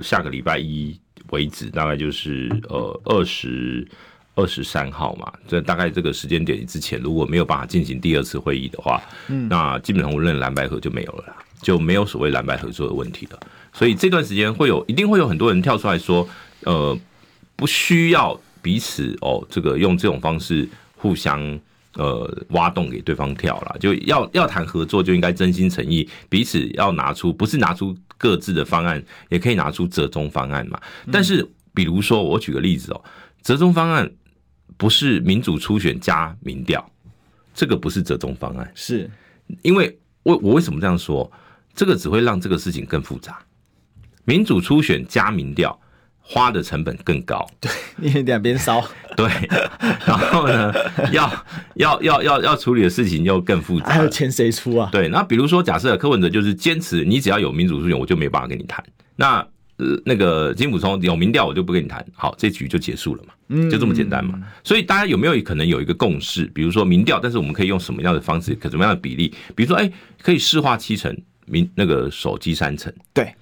[0.01, 0.97] 下个礼拜一。
[1.31, 3.87] 为止，大概就是呃二十
[4.35, 13.39] 二十三号嘛，这大概这个时间点之前，如果没有办法进行第二次会议的话，嗯，那基本上我认蓝白合就没有了啦，就没有所谓蓝白合作的问题了。
[13.73, 16.27] 所以这段时间会有，一定会有很多人跳出来说，
[16.65, 16.97] 呃，
[17.55, 21.59] 不需要彼此哦，这个用这种方式互相。
[21.95, 30.79] 呃，挖洞给对方跳了，就要要谈合作，就应该真心诚意，彼此要拿出，不是拿出各自的方案，也可以拿出折中方案嘛。
[31.11, 33.03] 但是，比如说，我举个例子哦，
[33.41, 34.07] 折中方案
[34.77, 36.87] 不是民主初选加民调，
[37.55, 39.09] 这个不是折中方案，是
[39.63, 41.31] 因为我我为什么这样说？
[41.73, 43.39] 这个只会让这个事情更复杂。
[44.25, 45.79] 民主初选加民调。
[46.31, 48.79] 花的成本更高，对，因为两边烧，
[49.17, 49.27] 对，
[50.05, 50.71] 然后呢，
[51.11, 54.87] 要要要要要处理的事情又更复杂，还有钱谁出啊？
[54.91, 58.83] 对，那比如说，假设柯文哲就是坚持，你只要有民主诉求，我就没办法跟你谈。
[59.15, 59.37] 那
[59.77, 62.05] 呃，那个金溥聪有民调，我就不跟你谈。
[62.13, 64.39] 好，这局就结束了嘛，嗯，就这么简单嘛。
[64.63, 66.45] 所以大家有没有可能有一个共识？
[66.53, 69.33] 比如说民调，但是我们可以用什么样的方式，可什么样的比例？
[69.55, 73.33] 比如说，哎，可以市话七成，民那个手机三成，对。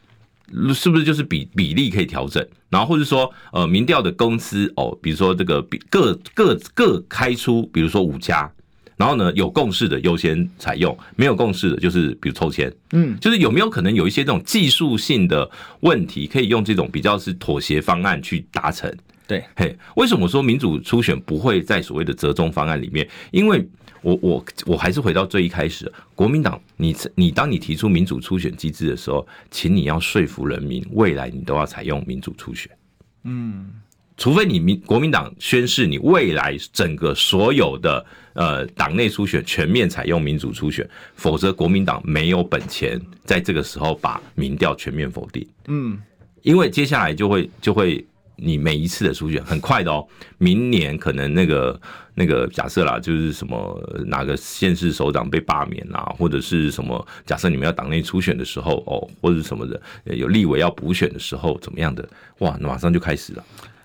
[0.73, 2.45] 是不是就是比比例可以调整？
[2.69, 8.51] 然后或者说，呃，民调的公司哦，比如说这个比各各各开出，比如说五家，
[8.97, 15.49] 然后呢有共识的优先采用，没有共识的就是比如抽签，嗯，就是有没有可能有一些这种技术性的
[15.81, 18.93] 问题，可以用这种比较是妥协方案去达成？
[19.27, 23.05] 对，嘿，为什么说民主初选不会在所谓的折中方案里面？
[23.31, 23.67] 因为
[24.01, 32.71] 我我我还是回到最一开始，国民党，你你当你提出民主初选机制的时候，请你要说服人民，未来你都要采用民主初选。
[33.25, 33.69] 嗯，
[34.15, 45.45] 除非你民国民党宣誓，你未来整个所有的呃党内初选全面采用民主初选，否则国民党没有本钱在这个时候把民调全面否定。
[45.67, 45.99] 嗯，
[46.43, 48.05] 因为接下来就会就会。
[48.37, 51.79] 你每一次的初选很快的哦，明年可能那个
[52.15, 62.07] 那个假设啦，就是什么哪个县市首长被罢免啦，或者是什么假设你们要党内初选的时候哦，或者什么的有立委要补选的时候怎么样的
[62.39, 63.43] 哇，马上就开始了。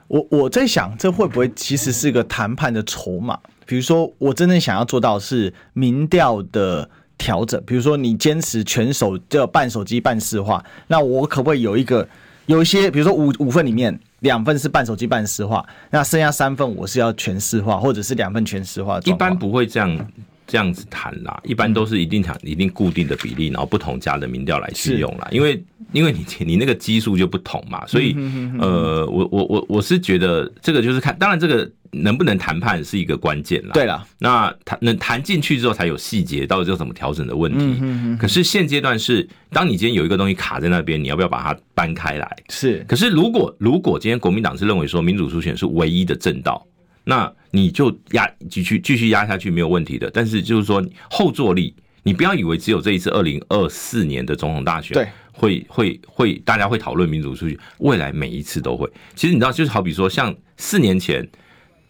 [0.08, 3.38] 我我在想，这会不会其实是个谈判的筹码？
[3.64, 12.06] 比如说，我真正想要做到是民调的调整，比如说你坚持全手就半手机半市话，那我可不可以有一个
[12.46, 13.98] 有一些，比如说五五份里面。
[14.22, 19.00] 两份是半手机半市话，那剩下三份我是要全市话，或者是两份全市话。
[19.04, 20.08] 一般不会这样
[20.46, 25.28] 这样子谈啦，一般都是一定讲一定固定的比例，然后不同家的民调来去用啦。
[25.30, 28.16] 因为因为你你那个基数就不同嘛，所以
[28.58, 33.70] 呃，我我我我是觉得这个就是看，当然这个能不能谈判是一个关键啦。
[33.74, 38.16] 对了，那谈能谈进去之后才有细节，到底要怎么调整的问题。
[38.18, 42.36] 可是现阶段是，当你今天有一个东西卡在那边，你要不要把它搬开来？
[42.48, 42.84] 是。
[42.88, 46.66] 可是如果如果今天国民党是认为说民主初选是唯一的正道。
[47.04, 58.90] 那你就压继续继续压下去没有问题的，但是就是说后坐力，你不要以为只有这一次二零二四年的总统大选，对，会会会大家会讨论民主数据，未来每一次都会。
[59.14, 61.28] 其实你知道，就是好比说像四年前，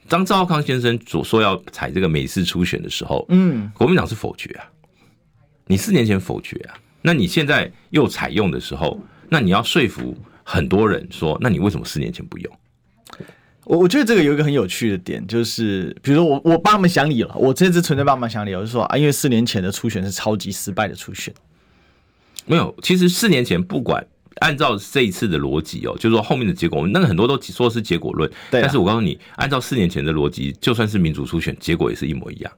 [0.09, 4.65] 当赵康先生所说要采这个美式初选的时候，嗯，国民党是否决啊？
[5.67, 6.75] 你四年前否决啊？
[7.03, 12.59] 那你现在又采用的时候，那你要说服很多人说，那你为什么四年前不用？
[13.65, 21.33] 我我觉得这个有一个很有趣的点，就是比如说我我帮他们想理了，我这次纯粹帮他们想理，我就说啊，因为四年前的初选是超级失败的初选，
[22.47, 24.05] 没有，其实四年前不管
[24.41, 32.53] 按照这一次的逻辑哦，就是说后面的结果，我们那个很多都说是结果论，但是我告诉你，按照四年前的逻辑，就算是民主初选，结果也是一模一样，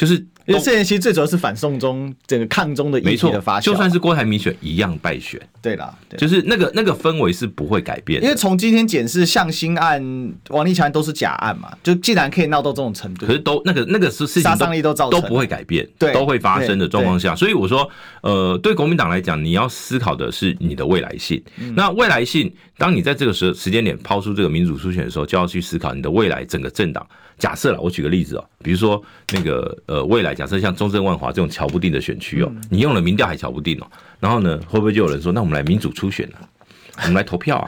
[0.00, 0.26] 就是。
[0.46, 5.40] 因为这件事最主要是反送中整个抗中的议题的发酵，就算是郭台铭选一样败选。
[5.62, 8.20] 对啦，就是那个那个氛围是不会改变。
[8.20, 10.02] 因为从今天检视向心案、
[10.48, 17.88] 王立强都是假案嘛，就既然可以闹到这种程度，可是都那个那个是事情杀伤力都造成都不会改变，对，都会发生的状况下，所以我说，
[18.22, 21.40] 呃，对国民党来讲，你要思考的是你的未来性。
[21.76, 27.06] 那未来性，当你在这个时时间点抛出这个民主初选的时候，就要去思考你的未来整个政党。
[27.38, 36.36] 假设了，我举个例子哦，比如说那个呃，未来假设像中正万华这种瞧不定的选区哦，你用了民调还瞧不定哦，然后呢，会不会就有人说，那我们来民主初选呢？
[37.02, 37.66] 我们来投票啊？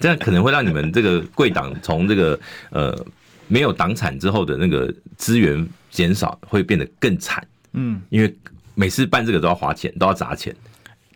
[0.00, 3.06] 这样可能会让你们这个贵党从这个呃
[3.48, 7.46] 没有党产之后的那个资源减少，会变得更惨。
[7.74, 8.34] 嗯，因为
[8.74, 10.56] 每次办这个都要花钱，都要砸钱。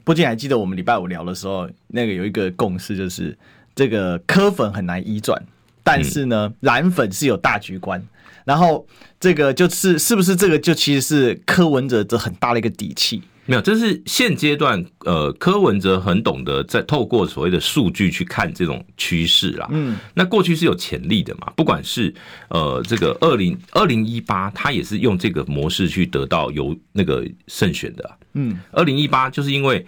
[0.04, 3.34] 不仅还记得我们礼拜五聊的时候，那个有一个共识，就是
[3.74, 5.42] 这个科粉很难移转。
[5.82, 8.02] 但是呢，蓝粉是有大局观，
[8.44, 8.87] 然后
[9.18, 13.22] 这个就是是不是这个就其实是柯文哲这很大的一个底气？
[13.46, 19.68] 没有，这是现阶段呃，柯文哲很懂得在透过所谓的数据去看这种趋势啦。
[19.70, 21.52] 嗯，那过去是有潜力的嘛？
[21.54, 22.14] 不管是
[22.48, 28.18] 呃这个二零二零一八，他也是用这个模式去得到由那个胜选的。
[28.33, 29.85] 嗯，二零一八就是因为。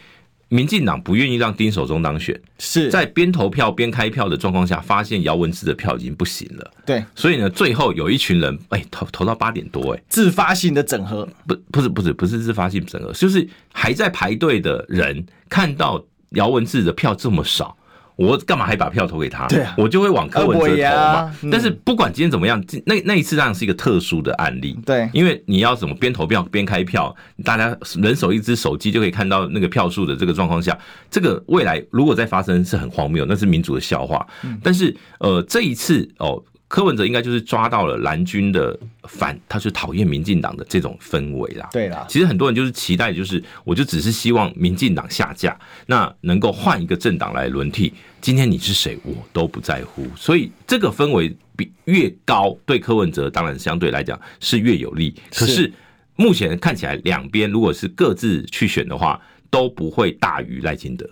[0.49, 6.71] 民进党不愿意让丁守中当选，是在边投票边开票的状况下，发现姚文智的票已经不行了。
[6.85, 17.77] 对，所以呢，最后有一群人，哎，投投到八点多，哎，自发性的整合，不，不是，不是，不是自发性整合，就是还在排队的人看到姚文智的票这么少。
[18.17, 19.47] 我干嘛还把票投给他？
[19.47, 21.37] 对啊，我就会往柯文哲投嘛。
[21.53, 24.79] 但是不管今天怎么样，那那一次当然是一个特殊的案例。
[24.85, 30.77] 对，因为你要怎么边投票边开票，大家人手一只手机就可以看到那个票数的这个状况下，
[31.11, 34.27] 这个未来如果再发生是很荒谬，那是民主的笑话。
[34.63, 36.43] 但是呃，这一次哦。
[36.69, 41.69] 柯文哲应该就是抓到了蓝军的反，他是讨厌民进党的这种氛围啦。
[41.73, 47.93] 对啦，其实很多人就是期待，就是我就只是希望民进党下架，那能够换一个政党来轮替。
[48.21, 50.07] 今天你是谁，我都不在乎。
[50.17, 55.15] 所以这个氛围比越高，对柯文哲当然相对来讲是越有利。
[55.33, 55.73] 可是
[56.17, 61.09] 目前看起来，两边如果是各自去选的话，都不会大于赖清德。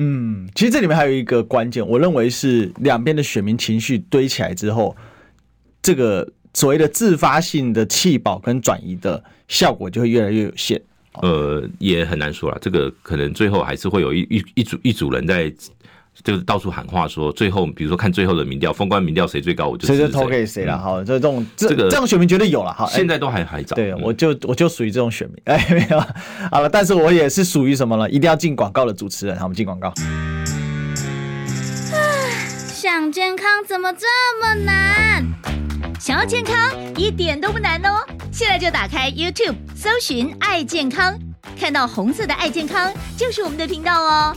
[0.00, 4.96] 嗯，其实这里面还有一个关键，我认为是两边的选民情绪堆起来之后，
[5.82, 10.80] 这个所谓的自发性的弃保跟转移的效果就会越来越有限。
[11.20, 15.52] 呃，也很难说了，这个可能最后还是会有一一一组一组人在。
[16.24, 20.78] 就是到处喊话说，最后比如说看最后的民调，封关民调谁最高，我就谁就投给谁了。
[20.78, 22.86] 哈，这种这个这种选民绝对有了哈。
[22.90, 23.76] 现在都还还早。
[23.76, 25.36] 对，我就我就属于这种选民。
[25.44, 26.00] 哎，没有
[26.50, 28.08] 好了，但是我也是属于什么呢？
[28.10, 29.36] 一定要进广告的主持人。
[29.36, 29.92] 好，我们进广告。
[32.72, 34.06] 想健康怎么这
[34.40, 35.24] 么难？
[36.00, 36.56] 想要健康
[36.96, 38.06] 一点都不难哦！
[38.32, 41.18] 现在就打开 YouTube，搜寻“爱健康”，
[41.58, 44.36] 看到红色的“爱健康”就是我们的频道哦。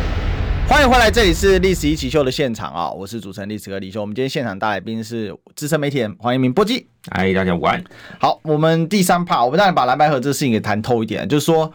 [0.71, 2.89] 欢迎回来，这里是历史一起秀的现场啊！
[2.89, 3.99] 我是主持人历史哥李修。
[3.99, 6.87] 我们今天现场大来宾是资深媒体人黄一鸣波基。
[7.09, 7.83] 哎，大家午安。
[8.21, 11.73] 好，我们第三 part，我们当然把蓝白合这个事情给谈透一点，就是说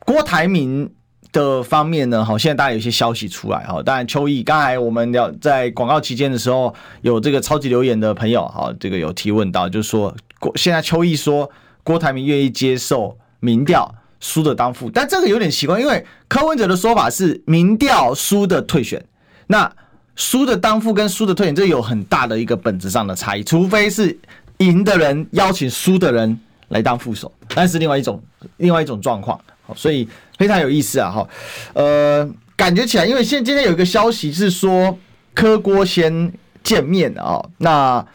[0.00, 0.92] 郭台铭
[1.30, 3.80] 的方面呢，好，现在大家有一些消息出来哈。
[3.80, 11.48] 当然，邱毅刚才我们聊在广告期间的时候，有这个超级留言的朋友哈，这个有提问到，就是说郭现在邱毅说
[11.84, 19.04] 郭台铭愿意接受民调输的当副，但这个有点奇怪，因为柯文哲的说法是民调输的退选，
[19.48, 19.70] 那
[20.16, 24.18] 输的当副跟输的退选，这有很大的一个本质上的差异，除非是。
[24.58, 28.22] 赢的人邀请输的人来当副手，但是另外一种
[28.58, 29.40] 另外一种状况，
[29.74, 30.08] 所以
[30.38, 31.10] 非常有意思啊！
[31.10, 31.28] 哈，
[31.72, 34.96] 呃，感觉起来，因为现今天有一个消息是说
[35.34, 38.06] 柯郭先见面啊，那。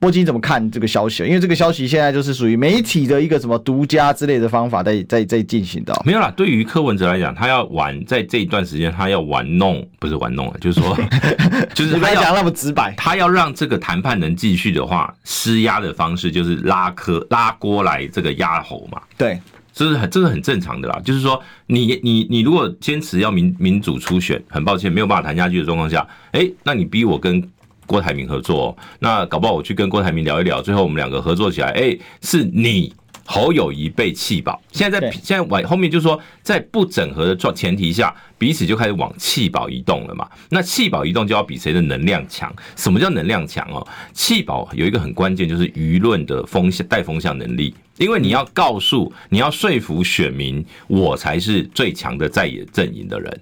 [0.00, 1.22] 波金怎么看这个消息？
[1.24, 5.94] 因为这个消息现在就是属于媒体的一个什么独家之类的方法在在在进行的。
[6.06, 10.96] 没有啦，对于柯文哲来讲，他要玩在这一段时间，他要玩弄，不是玩弄了，就是说，
[11.74, 19.02] 就是他要讲那么直白，他要让这个谈判能继续的话，施压的方式就是拉科拉锅来这个压喉嘛。
[19.18, 19.38] 对，
[19.70, 20.98] 这是很这是很正常的啦。
[21.04, 27.46] 就是说你，你你你如果坚持要民民主初选，很抱歉没有办法谈下去的状况下，哎，那你逼我跟。
[27.90, 34.62] 郭台铭合作，那搞不好我去跟郭台铭聊一聊，最后我们两个合作起来，哎，是你侯友谊被弃保。
[34.70, 40.28] 现在在现在往后面就是说，在不整合的状前提下，彼此就开始往弃保移动了嘛。
[40.50, 42.54] 那弃保移动就要比谁的能量强。
[42.76, 43.84] 什么叫能量强哦？
[44.12, 53.40] 弃保有一个很关键，就是舆论的风向带风向能力，因为你要告诉你要说服选民，我才是最强的在野阵营的人。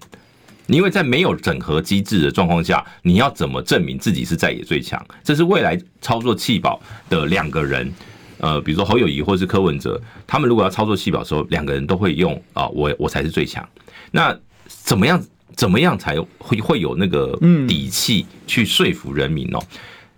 [0.76, 5.04] 因为在没有整合机制的状况下，你要怎么证明自己是在野最强？
[5.24, 7.92] 这是未来操作弃保的两个人，
[8.38, 13.66] 呃，比如说侯友谊或是柯文哲，他们如果要操作弃保的时候，两个人都会用啊、我我才是最强。
[14.10, 15.22] 那怎么样
[15.56, 19.58] 怎么样才会会有那个底气去说服人民哦？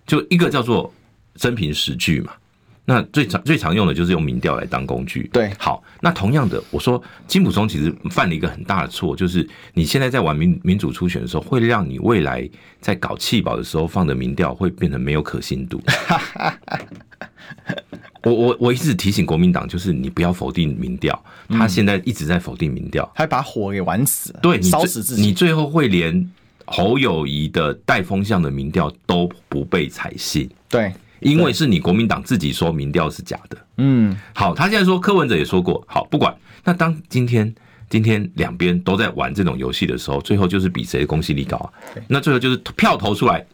[0.07, 0.93] 就一个叫做
[1.37, 2.33] 真凭实据嘛。
[2.91, 5.31] 那最常最常用的就是用民调来当工具。
[5.33, 15.81] 对，好，那同样的，我说金普松其实犯了一个很大的错，就是你现在在玩民民主初选的时候，会让你未来在搞弃保的时候放的民调会变得没有可信度。
[18.25, 21.17] 我我我一直提醒国民党，就是你不要否定民调，
[21.49, 26.29] 他现在一直在否定民调，还把火给玩死，对，你烧死自己，你最后会连
[26.65, 30.51] 侯友谊的带风向的民调都不被采信。
[30.69, 30.93] 对。
[31.21, 37.55] 因为是你国民党自己说民调是假的，嗯，好，他现在说柯文哲也说过，好，不管，那当今天
[37.89, 41.71] 今天两边都在玩这种游戏的时候，最后就是比谁的公信力高啊？
[42.09, 43.45] 那最后就是票投出来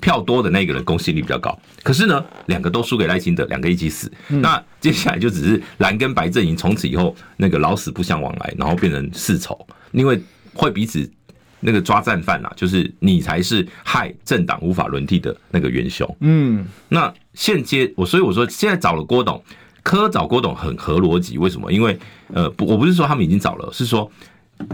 [0.00, 10.20] 票多的那个人公信力比较高，可是呢，两个都输给赖清德，两个一起死，那接下来就只是蓝跟白阵营从此以后那个老死不相往来，然后变成世仇，因为
[10.54, 11.10] 会彼此。
[11.64, 16.16] 那个抓战犯啊，就是你才是害政党无法轮替的那个元凶。
[16.20, 19.42] 嗯，那现阶我所以我说现在找了郭董，
[19.82, 21.38] 柯找郭董很合逻辑。
[21.38, 21.72] 为什么？
[21.72, 21.96] 因为
[22.34, 24.10] 呃不，我不是说他们已经找了，是说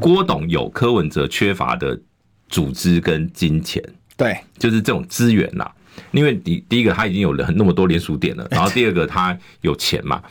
[0.00, 2.00] 郭董有柯文哲缺乏的
[2.48, 3.82] 组织跟金钱。
[4.16, 5.70] 对，就是这种资源呐。
[6.12, 10.22] 因为第第一个他已经有了那么多连署点了，然后第二个他有钱嘛。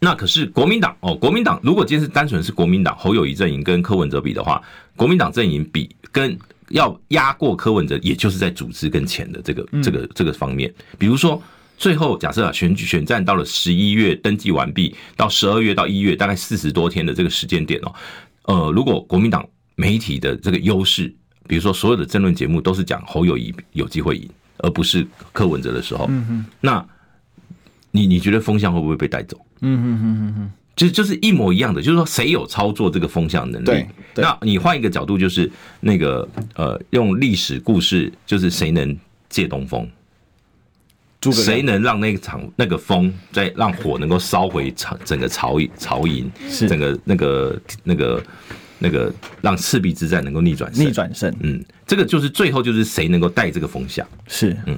[0.00, 4.62] 那可是国民党哦，国民党如果今天是单纯是国民党侯友谊阵营跟柯文哲比的话，
[4.96, 6.38] 国民党阵营比跟
[6.68, 10.72] 要压过柯文哲，也就是在组织跟钱的这个这个这个方面。
[10.98, 11.42] 比如说，
[11.78, 17.94] 最后假设啊，选举选战到了十一月登记完毕，到十二月到一月大概四十多天的这个时间点哦，
[18.42, 21.14] 呃，如果国民党媒体的这个优势，
[21.46, 24.28] 比如说所有的争论节目都是讲侯友谊有机会赢，
[24.58, 26.10] 而不是柯文哲的时候，
[26.60, 26.84] 那。
[27.96, 29.40] 你你觉得风向会不会被带走？
[29.64, 33.66] 嗯嗯嗯嗯嗯，就就是一模一样的，就是说谁有操作这个风向能力？
[33.66, 35.50] 对，那你换一个角度，就是
[35.80, 38.96] 那个呃，用历史故事，就是谁能
[39.28, 39.88] 借东风？
[41.32, 46.30] 谁能让那个场那个风再让火能够烧回场整个曹曹营？
[46.50, 48.22] 是整个那个那个
[48.78, 49.10] 那个
[49.40, 51.34] 让赤壁之战能够逆转逆转胜？
[51.40, 54.06] 嗯，这个就是最后就是谁能够带这个风向？
[54.28, 54.76] 是嗯。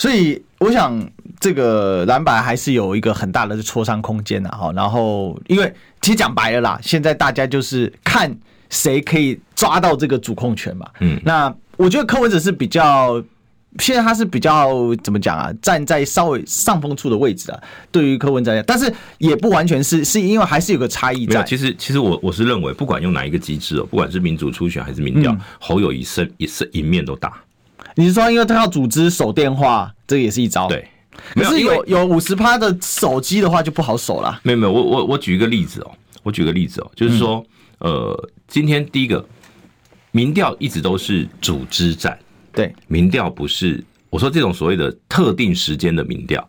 [0.00, 0.98] 所以我想，
[1.38, 4.72] 这个蓝白还是有一个很大的磋商空间的哈。
[4.74, 5.70] 然后，因为
[6.00, 8.34] 其实讲白了啦，现在大家就是看
[8.70, 10.86] 谁可以抓到这个主控权嘛。
[11.00, 13.22] 嗯，那我觉得柯文哲是比较，
[13.78, 14.72] 现在他是比较
[15.04, 15.52] 怎么讲啊？
[15.60, 17.60] 站在稍微上风处的位置啊。
[17.92, 21.42] 对于柯文哲，但是也不完全是，是因为还是有个差异在。
[21.42, 27.34] 其实，其实我我是认为，不管用哪一个机制哦，不管是民主初选还是民调，侯友宜胜一胜一面都大。
[27.96, 30.68] 你是说，因为他要组织守电话，这个也是一招。
[30.68, 30.86] 对，
[31.34, 34.40] 可是有有五十趴的手机的话，就不好守了。
[34.42, 35.90] 没有没有，我我我举一个例子哦，
[36.22, 37.44] 我举个例子哦，就是说，
[37.78, 39.24] 呃，今天第一个
[40.12, 42.18] 民调一直都是组织战，
[42.52, 46.46] 对，民调不是我说这种所谓的特定时间的民调，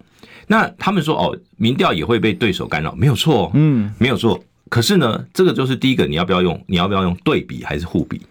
[0.48, 4.44] 那他们说哦，民调也会被对手干扰，没有错，嗯，没有错。
[4.70, 6.64] 可是呢，这个就是第一个，你要不要用？
[6.66, 8.22] 你要不要用对比还是互比？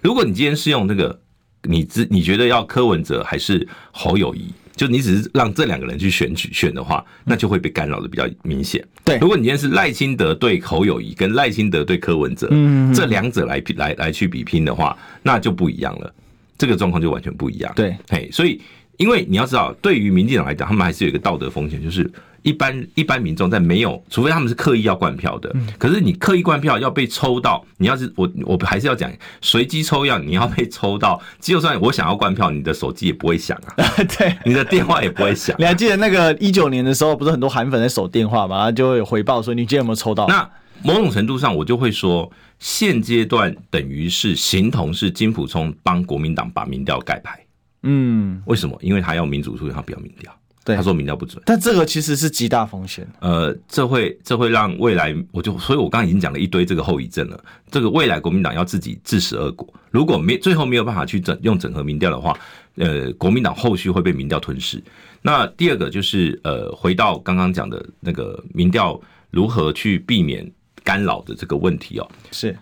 [0.00, 1.18] 如果你今天是用那个，
[1.64, 4.52] 你知你觉得要柯文哲还是侯友谊？
[4.76, 8.84] 就你只是让这两个人去选举选的话，那就会被干扰的比较明显。
[9.04, 16.12] 对，如果你今天是赖清德对侯友谊，跟赖清德对柯文哲，嗯，这两者来来来去比拼的话，那就不一样了。
[16.58, 17.72] 这个状况就完全不一样。
[17.76, 18.60] 对，嘿，所以
[18.98, 22.10] 因为你要知道，对于民进党来讲，他们还是有一个道德风险，就是。
[22.44, 33.88] 一般一般民众在没有，除非他们是刻意要灌票的，可是你刻意灌票要被抽到，你要是我我还是要讲随机抽样，你要被抽到，就算我想要灌票，你的手机也不会响啊，
[34.18, 35.56] 对，你的电话也不会响。
[35.58, 40.26] 你还记得那个一九年的时候，不是很多韩粉在守电话嘛，就会有回报说你今天有没有抽到？
[40.26, 40.46] 那
[40.82, 47.40] 某种程度上，我就会说，现阶段等于是形同是金溥聪帮国民党把民调盖牌。
[47.84, 48.76] 嗯，为什么？
[48.82, 50.32] 因为他要民主出，他不要民调。
[50.64, 53.06] 对，他说民调不准，但这个其实是极大风险。
[53.20, 57.38] 呃，这会这会让未来，我就所以，我刚刚已经讲了一堆这个后遗症了。
[57.70, 62.34] 这个未来国民党要自己自食恶果，如果没最后没有办法去整用整合民调的话，
[62.76, 64.82] 呃，国民党后续会被民调吞噬。
[65.20, 68.98] 那第二个就是呃，回到刚刚讲的那个民调
[69.30, 70.50] 如何去避免
[70.82, 72.56] 干扰的这个问题哦，是，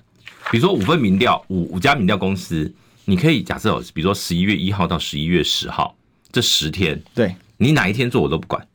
[0.50, 2.72] 比如说五份民调，五五家民调公司，
[3.04, 5.96] 你可以假设哦，比如说十一月一号到十一月十号
[6.30, 7.34] 这十天，对。
[7.58, 8.66] 你哪一天做我都不管，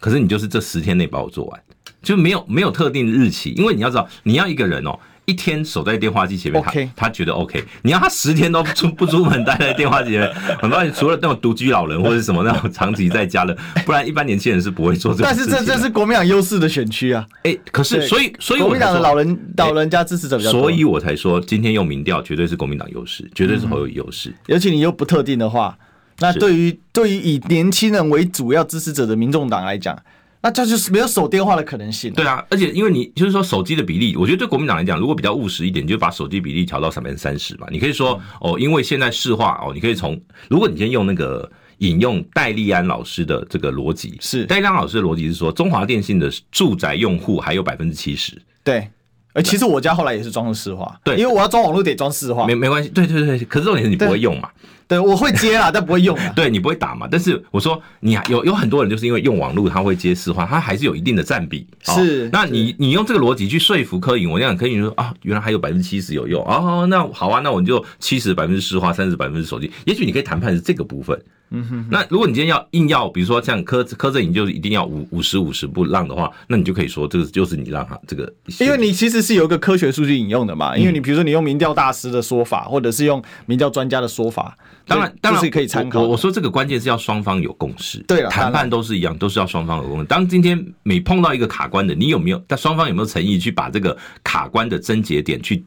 [0.00, 1.62] 可是你就是这十天内把我做完，
[2.00, 13.54] 就没有没有特定的日期，因为你要知道，你要一个人哦，一天守在电话机前面，他他觉得 OK，你要他十天都出不出门，待在电话机前面， 很多除了那种独居老人或者什么那种长期在家的，
[13.84, 15.24] 不然一般年轻人是不会做这个。
[15.24, 25.76] 但是这这是国民党优势的选区啊，哎，可是所以所以国民党的老人老人家支持者比较多，所以我才说今天用民调绝对是国民党优势，绝对是侯友优势，尤其你又不特定的话。
[26.20, 29.96] 那对于对于以年轻人为主要支持者的民众党来讲，
[30.40, 32.12] 那这就是没有守电话的可能性。
[32.12, 37.66] 对啊，而且因为你就是说手机的比例，我觉得对国民党来讲，如果比较务实一点，你就把手机比例调到百分之三十嘛。
[37.70, 48.40] 你可以说哦，因为现在市话哦，你可以从如果你先用那个引用戴立安老师的这个逻辑，是戴立安老师的逻辑是说，中华电信的住宅用户还有百分之七十。
[48.62, 48.88] 对。
[49.34, 54.48] 而，其实我家后来也是装的市话，对，因为我要装网络得装市话，没没关系，对对对，可是重点是你不会用嘛，
[54.88, 71.22] 对，我会接啦， 但不会用啊，对你不会打嘛，但是我说你有有很多人就是因为用网络他会接市话，他还是有一定的占比，是，哦、那你你用这个逻辑去说服柯颖，我这样柯颖说啊，原来还有百分之七十有用哦，那好啊，那我就七十百分之市话，三十百分之手机，也许你可以谈判是这个部分。
[71.50, 78.30] 嗯哼，那如果你今天要硬要，比如说像柯柯震宇，就是一定要五五十五十不让的话，那你就可以说这个就是你让他这个，
[78.60, 84.54] 因为你其实是有一个科学数据引用的嘛，因为你比如说你用民调大师的说法，或者是用民调专家的说法，
[84.88, 86.00] 当然当然是可以参考。
[86.00, 90.04] 我我说这个关键是要双方有共识，对了，谈判都是一样，都是要双方有共识。
[90.06, 92.42] 当今天每碰到一个卡关的，你有没有？
[92.46, 95.62] 但双方有没有诚意去把这个卡关的症结点去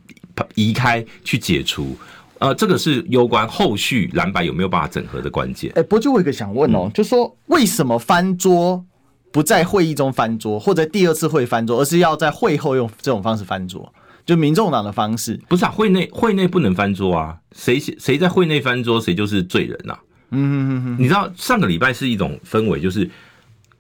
[0.55, 1.95] 移开、去解除？
[2.39, 5.72] 呃，这个是攸关后续蓝白有没有办法整合的关键。
[5.76, 8.84] 哎，不过就我有一个想问哦，嗯、就说为什么翻桌
[9.32, 13.93] 不在会议中翻桌，或者第二次会翻桌，而是要在会后用这种方式翻桌？
[14.26, 15.72] 就民众党的方式，不是啊？
[15.72, 17.38] 会内会内不能翻桌啊？
[17.53, 19.99] 谁谁在会内翻桌，谁就是罪人呐、啊？
[20.32, 23.09] 嗯哼哼哼，你知道上个礼拜是一种氛围，就是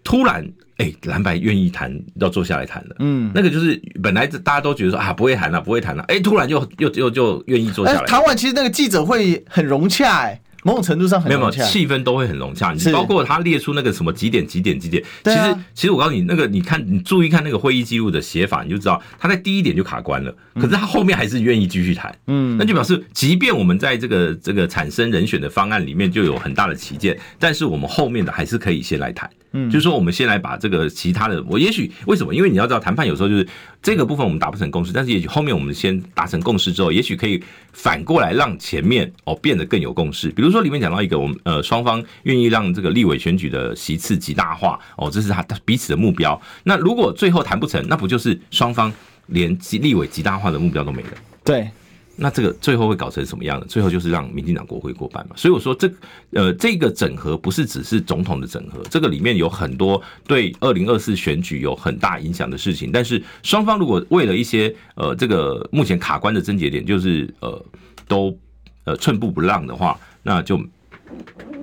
[0.03, 0.47] 突然。
[0.77, 2.95] 哎，蓝白愿意谈，要坐下来谈了。
[2.97, 6.01] 嗯，那个就是本来大家都觉得说啊，不会谈了，不会谈了。
[6.07, 8.05] 哎，突然就又又就愿意坐下来。
[8.07, 12.73] 谈完其实那个记者会很融洽，哎，某种程度上很没有气氛都会很融洽。
[12.73, 22.13] 你包括他列出那个什么几点几点几点，其实其实我告诉你，那个你看你注意看那个会议记录的写法，你就知道他在第一点就卡关了，可是他后面还是愿意继续谈。
[22.27, 29.29] 嗯，那就表示，即便我们在这个这个产生人选的方案里面就有很大的歧见，但是我们后面的还是可以先来谈。
[29.53, 32.33] 嗯，就是说，我们先来把这个其他的，我也许为什么？
[32.33, 33.45] 因为你要知道，谈判有时候就是
[33.81, 37.43] 这个部分我们达不成共识，但是也许后面我们先达成共识之后，也许可以
[37.73, 40.29] 反过来让前面哦变得更有共识。
[40.29, 46.39] 比如说里面讲到一个，我们呃双方愿意让这个立委选举的席次极大化哦，这是他彼此的目标。
[46.63, 48.91] 那如果最后谈不成，那不就是双方
[49.27, 51.09] 连立委极大化的目标都没了？
[51.43, 51.69] 对。
[52.17, 53.65] 那这个最后会搞成什么样的？
[53.65, 55.35] 最后就是让民进党国会过半嘛。
[55.35, 55.91] 所以我说这
[56.33, 62.91] 呃这个整合不是只是总统的整合，这个里面有很多对二零二四选举有很大影响的事情。
[62.91, 67.65] 但是双方如果为了一些呃这个目前卡关的症结点，就是呃
[68.07, 68.37] 都
[68.83, 70.59] 呃寸步不让的话，那就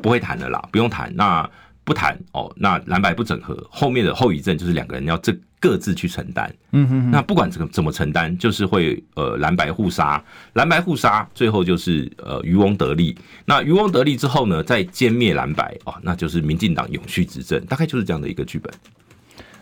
[0.03, 1.49] 不会谈了啦，不用谈那。
[1.85, 6.55] 不谈哦，那蓝白不整合，后面的后遗症就是两个人要这各自去承担。
[6.73, 13.17] 嗯哼，那不管怎么怎么承担，就是会呃蓝白互杀，蓝白互杀，最后就是呃渔翁得利。
[13.47, 18.71] 那渔翁得利之后呢，再歼灭蓝白哦，那就是民进党永续执政，大概就是这样的一个剧本。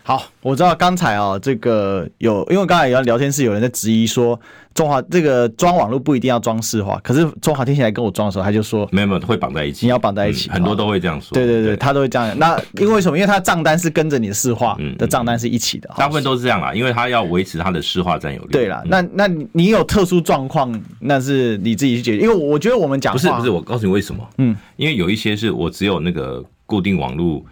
[0.07, 4.39] 好，我知道刚才哦，这个有，因为刚才有聊天室有人在质疑说，
[4.73, 11.33] 中华这个装网络不一定要装市化，可是中华听起来跟我装的时候，他就说没有没有会绑在一起，你要绑在一起，嗯，很多都会这样说。
[11.33, 12.39] 对对对，对他都会这样。
[12.39, 13.17] 那因为什么？
[13.17, 18.47] 因为他账单是跟着你的市化的账单是一起的，大部分都是这样啦，因为他要维持他的市化占有率。
[18.49, 22.23] 对啦，那那你有特殊状况，那是你自己去解决。
[22.23, 24.25] 因为我觉得我们讲不是不是，我告诉你为什么？
[24.37, 27.43] 嗯，因为有一些是我只有那个固定网络。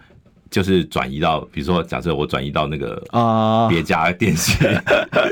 [0.50, 4.56] 就是转移到，比如说，假设我转移到那个啊别家电信，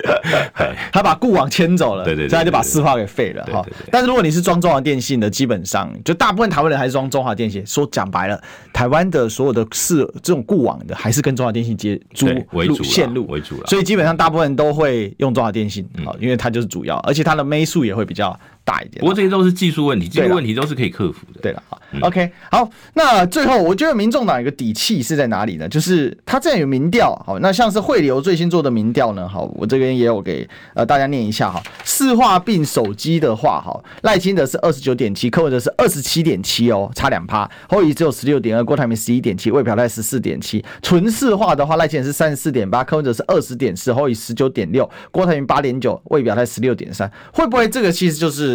[0.92, 3.64] 他把固网迁走了，对对，这样就把四话给废了哈。
[3.90, 7.64] 但是如果你是装中华电信的，基本上就大部分台湾人还是装中华电信。
[7.66, 8.40] 说讲白了，
[8.72, 13.66] 台湾的所有的市这种固网的，还是跟中华电信接租为主线路为主了。
[13.66, 19.00] 所以基本上大部分人都会用中华电信啊，因为它就是主要，而且它的枚数也会比较大一点。
[19.00, 21.40] 不过这些都是技术问题，技术问题都是可以克服的。
[21.40, 25.68] 对了，好，OK，好，那最后我觉得民众党有个底气是在哪里呢？
[25.68, 31.62] 就是他这样有民调，好，那像是汇流最新做的民调呢，好，我这边也有给呃大家念一下哈。
[31.84, 37.48] 市话并手机的话，好，赖清德是二十九点七，柯文哲是二十七点七哦，差两趴。
[37.68, 40.64] 侯友宜只有十六点二，郭台铭十一点七，魏表态十四点七。
[40.80, 47.10] 纯市话的话，赖清德是三十四点八，柯文哲是二十点四，侯友宜十九点六，郭台铭八点九，魏表态十六点三。
[47.32, 48.53] 会不会这个其实就是？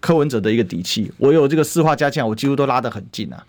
[0.00, 3.44] 柯文哲的一个底气，我有这个市话加进来，我几乎都拉得很近啊。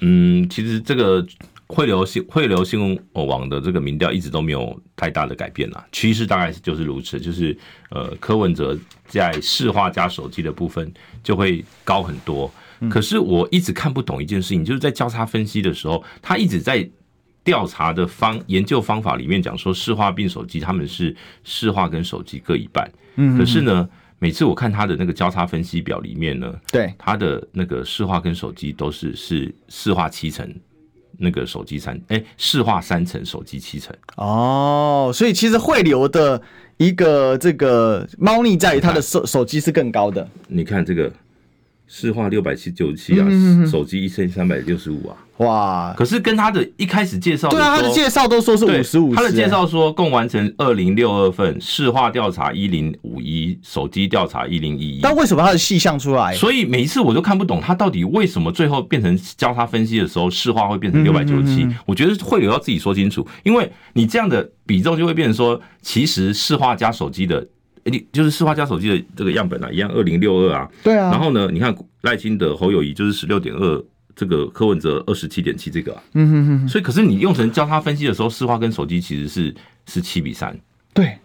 [0.00, 1.26] 嗯，其实这个
[1.66, 7.56] 汇流新汇流新闻网的这个民调一直都没有太大的改变啦，趋势大概就是如此，就是
[7.90, 8.78] 呃柯文哲
[9.08, 10.88] 在市话加手机的部分
[11.24, 12.48] 就会高很多。
[12.88, 16.88] 可是我一直看不懂一件事情，就是在交叉分析的时候，他一直在
[17.42, 22.88] 调查的方研究方法里面讲说市话并手机，他们是市话跟手机各一半。
[23.16, 23.88] 嗯，可是呢。
[24.18, 30.52] 每次我看他的那个交叉分析表里面呢，对他的那个市话跟手机都是是市话七成，
[31.16, 33.94] 那个手机三哎市话三成，手机七成。
[34.16, 36.40] 哦，所以其实汇流的
[36.78, 40.28] 一个这个猫腻在于它的手手机是更高的。
[40.48, 41.12] 你看这个
[41.88, 43.26] 市话六百七九十七啊，
[43.66, 45.16] 手机一千三百六十五啊。
[45.38, 45.94] 哇！
[45.96, 49.14] 可是跟他的一开始介绍，对啊，他的介绍都说是五十五。
[49.14, 55.00] 他的介绍说共完成二零六二份市话调查一零五一，手机调查一零一一。
[55.00, 56.34] 但为什么他的细项出来？
[56.34, 61.66] 所以每一次我都看不懂他到底为什么最后变成交叉分析的时候，市话会变成六百九十七。
[61.86, 67.46] 我觉得汇流要自己说清楚，因为你这样的比重就会变成说，其实市话加手机的，
[67.90, 70.68] 你就是市话加手机的这个样本啊，一样二零六二啊。
[70.82, 71.10] 对啊。
[71.10, 73.84] 然后呢，你看赖清德、侯友谊就是十六点二。
[74.18, 79.54] 这个柯文哲二十七点七，这个啊，嗯哼哼，所以可是你用成交叉分析的时候，市话跟手机其实是
[79.86, 80.58] 是七比三，
[80.92, 81.16] 对，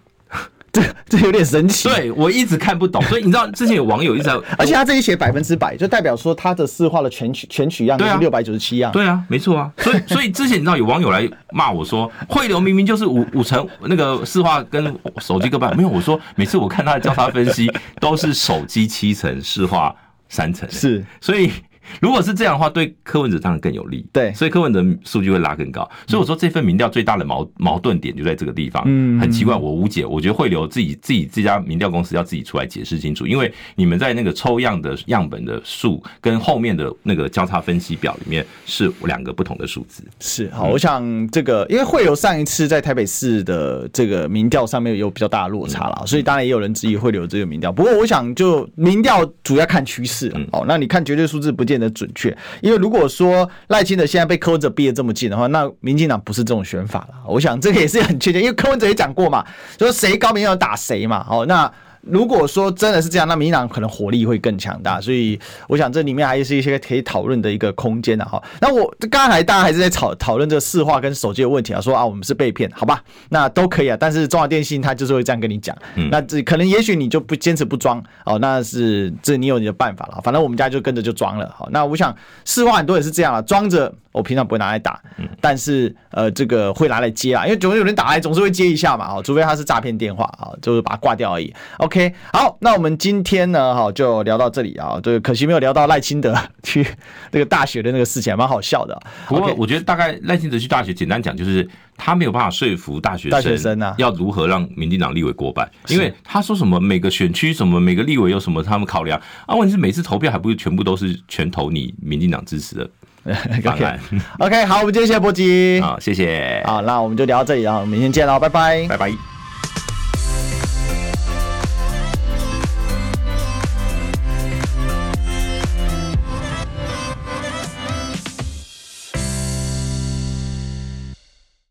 [0.74, 17.72] 这这有点神奇，对我一直看不懂，所以你知道之前有网友一直在， 而且他这里写百分之百，就代表说他的市话的全取全取样是六百九十七样，对啊，没错啊，所以所以之前你知道有网友来骂我说，汇流明明就是五五成那个市话跟手机各半，没有，我说每次我看他的交叉分析
[18.02, 19.96] 都是手机七成，市话
[20.28, 21.52] 三成，是，所以。
[22.02, 24.06] 如果是这样的话，对柯文哲当然更有利。
[24.12, 25.90] 对，所以柯文哲数据会拉更高。
[26.08, 28.84] 所以我说这份民调最大的矛矛盾点就在这个地方。
[28.86, 30.06] 嗯，很奇怪，我无解。
[30.06, 40.04] 我觉得汇流自己自己这家民调公司要自己出来解释清楚，因为你们在那个抽样的样本的数跟后面的那个交叉分析表里面是两个不同的数字。
[40.20, 47.72] 是好，我想这个因为汇流上一次在台北市的这个民调上面有比较大的落差了，所以当然也有人质疑汇流这个民调。
[47.72, 50.32] 不过我想就民调主要看趋势。
[50.52, 52.30] 哦，那你看绝对数字不见变得准确，
[52.62, 57.16] 因为如果说赖清德现在被柯文哲逼得这么近的话，那民进党不是这种选法了。
[57.26, 59.44] 我想这个也是很确定，因为柯文哲也讲过嘛，
[59.76, 61.24] 就说谁高明要打谁嘛。
[61.24, 61.72] 好，那。
[62.06, 68.42] 如果说真的是这样，那民进党可能火力会更强大，所以我想这里面还是一些可以讨论的一个空间的哈。
[68.60, 73.02] 那我刚才大家还是在讨讨论这个市话跟手机的问题啊，说啊我们是被骗，好吧？
[73.30, 73.98] 那都可以啊。
[74.00, 75.76] 但是中华电信它就是会这样跟你讲，
[76.12, 80.20] 那这可能也许你就不坚持不装哦，那是这你有你的办法了。
[80.24, 81.50] 反正我们家就跟着就装了。
[81.58, 85.02] 好，那我想市话很多也是这样啊，装着我平常不会拿来打，
[85.42, 89.14] 但是呃这个会拿来接啊，因为总是有人打来，总是会接一下嘛。
[89.14, 91.54] 哦，除非他是诈骗电话啊，就是把它挂掉而已。
[91.80, 92.14] OK。
[92.32, 95.00] 好，那我们今天呢，哈，就聊到这里啊。
[95.04, 96.86] 这个可惜没有聊到赖清德去
[97.32, 98.98] 那个大学的那个事情，蛮好笑的。
[99.28, 112.90] 不过我觉得大概赖清德去大学，简单讲就是他没有办法说服大学生，大学生啊，要如何让民进党立委过半，因为他说什么每个选区什么每个立委有什么他们考量啊，问题是每次投票还不是全部都是全投你民进党支持的。
[113.64, 114.00] 当然。
[114.40, 119.33] OK，好，我们今天谢谢波吉，好，谢谢，好，那我们就聊到这里，然后明天见喽，拜拜，拜拜。